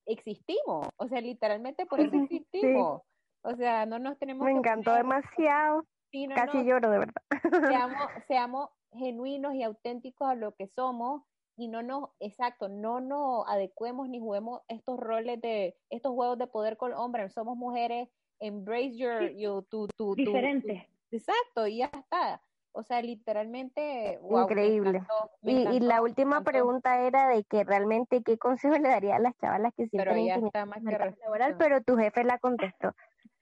[0.06, 3.01] existimos, o sea, literalmente por eso existimos.
[3.45, 5.86] O sea, no nos tenemos Me encantó demasiado.
[6.36, 7.24] Casi lloro, de verdad.
[7.68, 7.97] Seamos,
[8.28, 11.24] seamos genuinos y auténticos a lo que somos
[11.56, 16.47] y no nos, exacto, no nos adecuemos ni juguemos estos roles de, estos juegos de
[16.47, 17.34] poder con hombres.
[17.34, 20.88] Somos mujeres, embrace your, your tu, tu, Diferente.
[21.12, 22.41] exacto, y ya está.
[22.74, 24.19] O sea, literalmente.
[24.30, 25.01] Increíble.
[25.43, 29.74] y, la última pregunta era de que realmente qué consejo le daría a las chavalas
[29.76, 32.95] que sienten pero ya está más que laboral, pero tu jefe la contestó.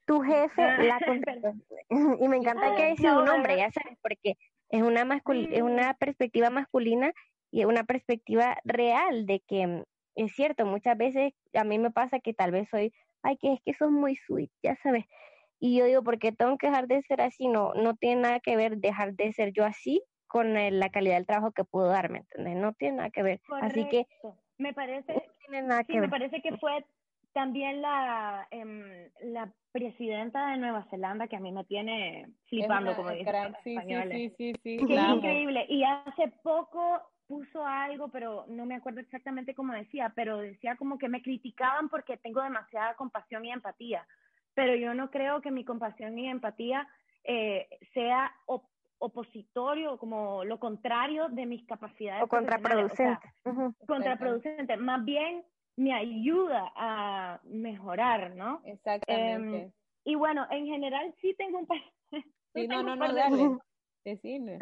[0.06, 0.62] Tu jefe
[0.96, 1.54] la contestó.
[2.20, 4.36] y me encanta que haya un hombre, ya sabes, porque
[4.70, 5.08] es una,
[5.52, 7.14] es una perspectiva masculina
[7.52, 9.84] y una perspectiva real de que mm,
[10.16, 13.62] es cierto, muchas veces a mí me pasa que tal vez soy, ay, que es
[13.64, 15.06] que sos muy sweet, ya sabes.
[15.64, 17.48] Y yo digo, porque tengo que dejar de ser así?
[17.48, 21.28] No, no tiene nada que ver dejar de ser yo así con la calidad del
[21.28, 22.56] trabajo que puedo dar, ¿me entiendes?
[22.56, 23.42] No tiene nada que ver.
[23.62, 24.08] Así que
[24.58, 26.84] me parece, me parece que fue
[27.34, 33.12] también la, eh, la presidenta de Nueva Zelanda que a mí me tiene flipando, como
[33.12, 35.66] dicen sí, sí, sí, sí, Qué increíble.
[35.70, 40.98] Y hace poco puso algo, pero no me acuerdo exactamente cómo decía, pero decía como
[40.98, 44.08] que me criticaban porque tengo demasiada compasión y empatía.
[44.54, 46.88] Pero yo no creo que mi compasión y empatía
[47.24, 48.34] eh, sea
[48.98, 52.24] opositorio, como lo contrario de mis capacidades.
[52.24, 53.34] O contraproducente.
[53.88, 54.78] Contraproducente.
[54.78, 55.44] Más bien
[55.76, 58.62] me ayuda a mejorar, ¿no?
[58.66, 59.64] Exactamente.
[59.64, 59.72] Em,
[60.04, 61.78] y bueno, en general sí tengo un par,
[62.54, 63.58] sí, no, no, no, dale.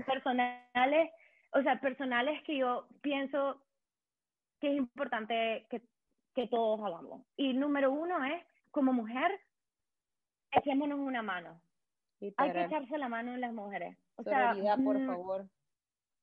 [0.05, 1.11] personales,
[1.53, 3.61] o sea, personales que yo pienso
[4.59, 5.81] que es importante que,
[6.35, 7.25] que todos hagamos.
[7.37, 9.39] Y número uno es, como mujer,
[10.51, 11.61] echémonos una mano.
[12.37, 13.97] Hay que echarse la mano en las mujeres.
[14.15, 15.45] O sea, por mm, favor.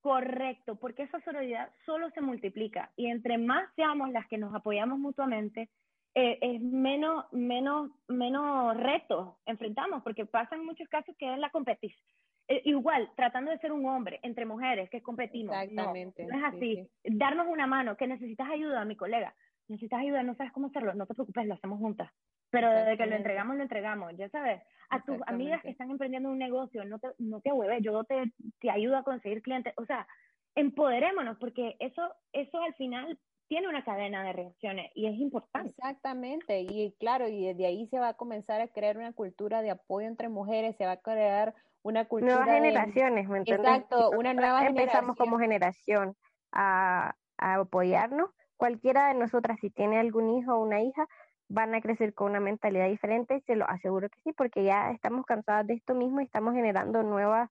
[0.01, 4.99] Correcto, porque esa sororidad solo se multiplica y entre más seamos las que nos apoyamos
[4.99, 5.68] mutuamente,
[6.14, 12.07] eh, es menos, menos, menos retos enfrentamos, porque pasan muchos casos que es la competición.
[12.49, 15.57] Eh, igual, tratando de ser un hombre entre mujeres que competimos.
[15.57, 16.24] Exactamente.
[16.24, 16.89] No, es así.
[17.03, 19.35] Darnos una mano, que necesitas ayuda, mi colega.
[19.68, 22.11] Necesitas ayuda, no sabes cómo hacerlo, no te preocupes, lo hacemos juntas.
[22.51, 24.62] Pero desde que lo entregamos, lo entregamos, ya sabes.
[24.88, 28.32] A tus amigas que están emprendiendo un negocio, no te, no te ahueves, yo te,
[28.61, 29.74] te ayudo a conseguir clientes.
[29.76, 30.07] O sea,
[30.55, 33.18] empoderémonos, porque eso, eso al final
[33.49, 35.70] tiene una cadena de reacciones y es importante.
[35.70, 39.70] Exactamente, y claro, y desde ahí se va a comenzar a crear una cultura de
[39.70, 42.36] apoyo entre mujeres, se va a crear una cultura.
[42.36, 43.70] Nuevas generaciones, ¿me entiendes?
[43.70, 46.16] Exacto, una nueva Empezamos como generación
[46.53, 48.30] a, a apoyarnos.
[48.57, 51.07] Cualquiera de nosotras, si tiene algún hijo o una hija,
[51.49, 55.24] van a crecer con una mentalidad diferente, se lo aseguro que sí, porque ya estamos
[55.26, 57.51] cansadas de esto mismo y estamos generando nuevas,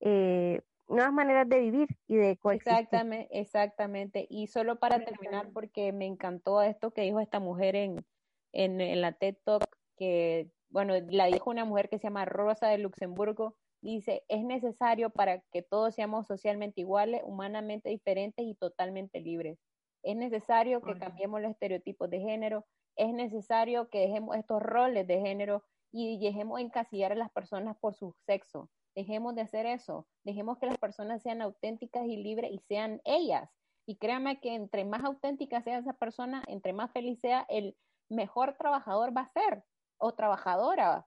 [0.00, 2.72] eh, nuevas maneras de vivir y de coexistir.
[2.72, 4.26] Exactamente, exactamente.
[4.30, 8.04] Y solo para terminar, porque me encantó esto que dijo esta mujer en,
[8.52, 9.64] en, en la TED Talk,
[9.96, 15.10] que, bueno, la dijo una mujer que se llama Rosa de Luxemburgo, dice, es necesario
[15.10, 19.58] para que todos seamos socialmente iguales, humanamente diferentes y totalmente libres.
[20.04, 22.64] Es necesario que cambiemos los estereotipos de género,
[22.96, 27.94] es necesario que dejemos estos roles de género y dejemos encasillar a las personas por
[27.94, 28.70] su sexo.
[28.94, 30.06] Dejemos de hacer eso.
[30.24, 33.50] Dejemos que las personas sean auténticas y libres y sean ellas.
[33.86, 37.76] Y créanme que entre más auténtica sea esa persona, entre más feliz sea, el
[38.08, 39.64] mejor trabajador va a ser
[39.98, 41.06] o trabajadora.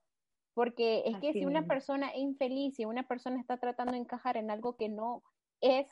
[0.54, 4.36] Porque es que si una persona es infeliz, si una persona está tratando de encajar
[4.36, 5.22] en algo que no
[5.60, 5.86] es,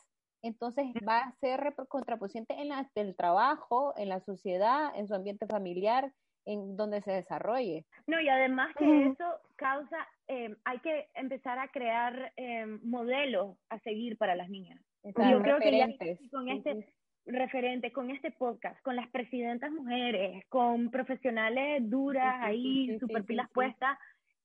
[0.45, 5.47] entonces va a ser contraproducente en la, el trabajo, en la sociedad, en su ambiente
[5.47, 6.13] familiar,
[6.47, 7.87] en donde se desarrolle.
[8.07, 9.25] No, y además que eso
[9.57, 9.97] causa,
[10.29, 14.81] eh, hay que empezar a crear eh, modelos a seguir para las niñas.
[15.03, 15.89] Yo creo que ya
[16.31, 16.87] con este
[17.27, 23.99] referente, con este podcast, con las presidentas mujeres, con profesionales duras ahí, super pilas puestas,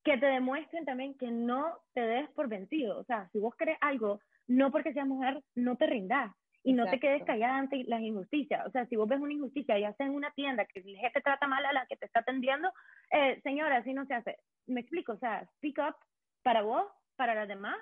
[0.04, 3.00] que te demuestren también que no te des por vencido.
[3.00, 4.20] O sea, si vos querés algo,
[4.50, 8.66] no porque seas mujer, no te rindas y no te quedes callada ante las injusticias.
[8.68, 11.22] O sea, si vos ves una injusticia, ya sea en una tienda, que el jefe
[11.22, 12.70] trata mal a la que te está atendiendo,
[13.12, 14.38] eh, señora, así no se hace.
[14.68, 15.96] Me explico, o sea, speak up
[16.44, 16.84] para vos,
[17.16, 17.78] para las demás,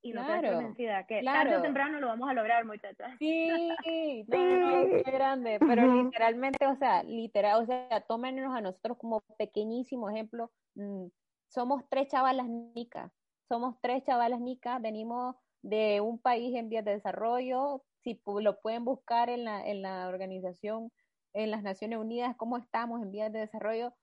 [0.00, 3.12] y no claro, te convencida que tarde o temprano lo vamos a lograr, muchachas.
[3.18, 3.48] Sí,
[4.28, 10.08] no, qué grande, pero literalmente, o sea, literal, o sea, tómenos a nosotros como pequeñísimo
[10.08, 10.50] ejemplo.
[10.74, 11.06] Mm,
[11.48, 13.12] somos tres chavalas nicas,
[13.48, 18.84] somos tres chavalas nicas, venimos de un país en vías de desarrollo, si lo pueden
[18.84, 20.92] buscar en la, en la organización,
[21.32, 23.94] en las Naciones Unidas, cómo estamos en vías de desarrollo,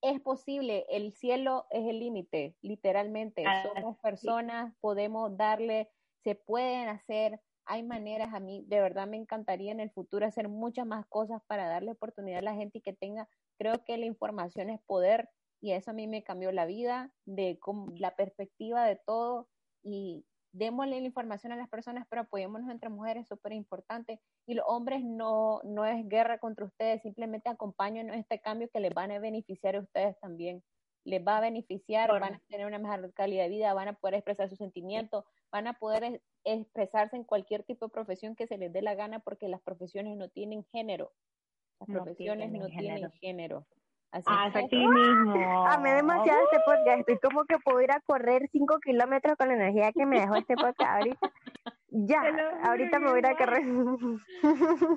[0.00, 3.44] es posible, el cielo es el límite, literalmente.
[3.46, 5.90] Ah, Somos personas, podemos darle,
[6.22, 10.48] se pueden hacer, hay maneras, a mí de verdad me encantaría en el futuro hacer
[10.48, 13.28] muchas más cosas para darle oportunidad a la gente y que tenga,
[13.58, 15.28] creo que la información es poder
[15.60, 17.58] y eso a mí me cambió la vida, de
[17.96, 19.48] la perspectiva de todo
[19.82, 24.20] y démosle la información a las personas, pero apoyémonos entre mujeres, súper importante.
[24.46, 28.92] Y los hombres no, no es guerra contra ustedes, simplemente acompañen este cambio que les
[28.92, 30.62] van a beneficiar a ustedes también.
[31.04, 34.14] Les va a beneficiar, van a tener una mejor calidad de vida, van a poder
[34.14, 38.72] expresar sus sentimientos, van a poder expresarse en cualquier tipo de profesión que se les
[38.72, 41.12] dé la gana, porque las profesiones no tienen género.
[41.80, 43.66] Las profesiones no tienen género.
[44.10, 45.66] Así, Así mismo.
[45.66, 47.00] Amé demasiado este podcast.
[47.00, 50.36] Estoy como que puedo ir a correr 5 kilómetros con la energía que me dejó
[50.36, 51.30] este podcast ahorita.
[51.90, 52.22] Ya,
[52.64, 53.62] ahorita me voy a ir a correr.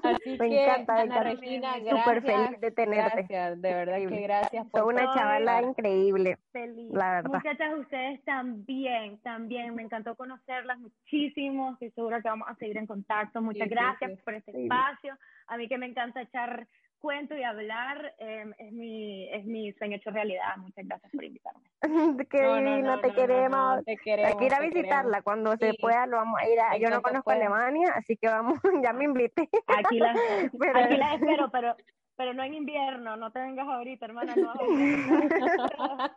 [0.03, 3.25] Así me que, encanta, Ana Regina, Súper feliz de tenerte.
[3.29, 4.67] Gracias, de verdad que gracias.
[4.67, 6.37] Por Soy una chavala increíble.
[6.51, 6.91] Feliz.
[6.91, 7.31] La verdad.
[7.31, 9.73] Muchachas, ustedes también, también.
[9.73, 11.71] Me encantó conocerlas muchísimo.
[11.73, 13.41] Estoy segura que vamos a seguir en contacto.
[13.41, 15.17] Muchas gracias por este espacio.
[15.47, 16.67] A mí que me encanta echar
[17.01, 20.55] cuento y hablar em, es, mi, es mi sueño hecho realidad.
[20.57, 21.61] Muchas gracias por invitarme.
[22.29, 23.83] Qué divino, te, queremos.
[23.83, 24.31] te, queremos.
[24.31, 26.77] Hay que ir a visitarla cuando se pueda, lo vamos a ir a...
[26.77, 29.49] Yo no conozco Alemania, así que vamos, ya me invité.
[29.67, 30.11] Aquí la,
[30.75, 31.75] aquí la espero, pero
[32.15, 34.35] pero no en invierno, no te vengas ahorita, hermana.
[34.35, 34.53] No.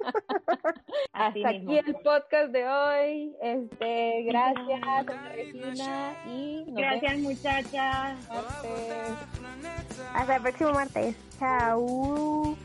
[1.13, 3.35] Hasta aquí el podcast de hoy.
[3.41, 4.81] Este, gracias,
[5.35, 6.15] Regina.
[6.27, 8.19] Y gracias, muchachas.
[10.15, 11.17] Hasta el próximo martes.
[11.39, 12.57] Chao.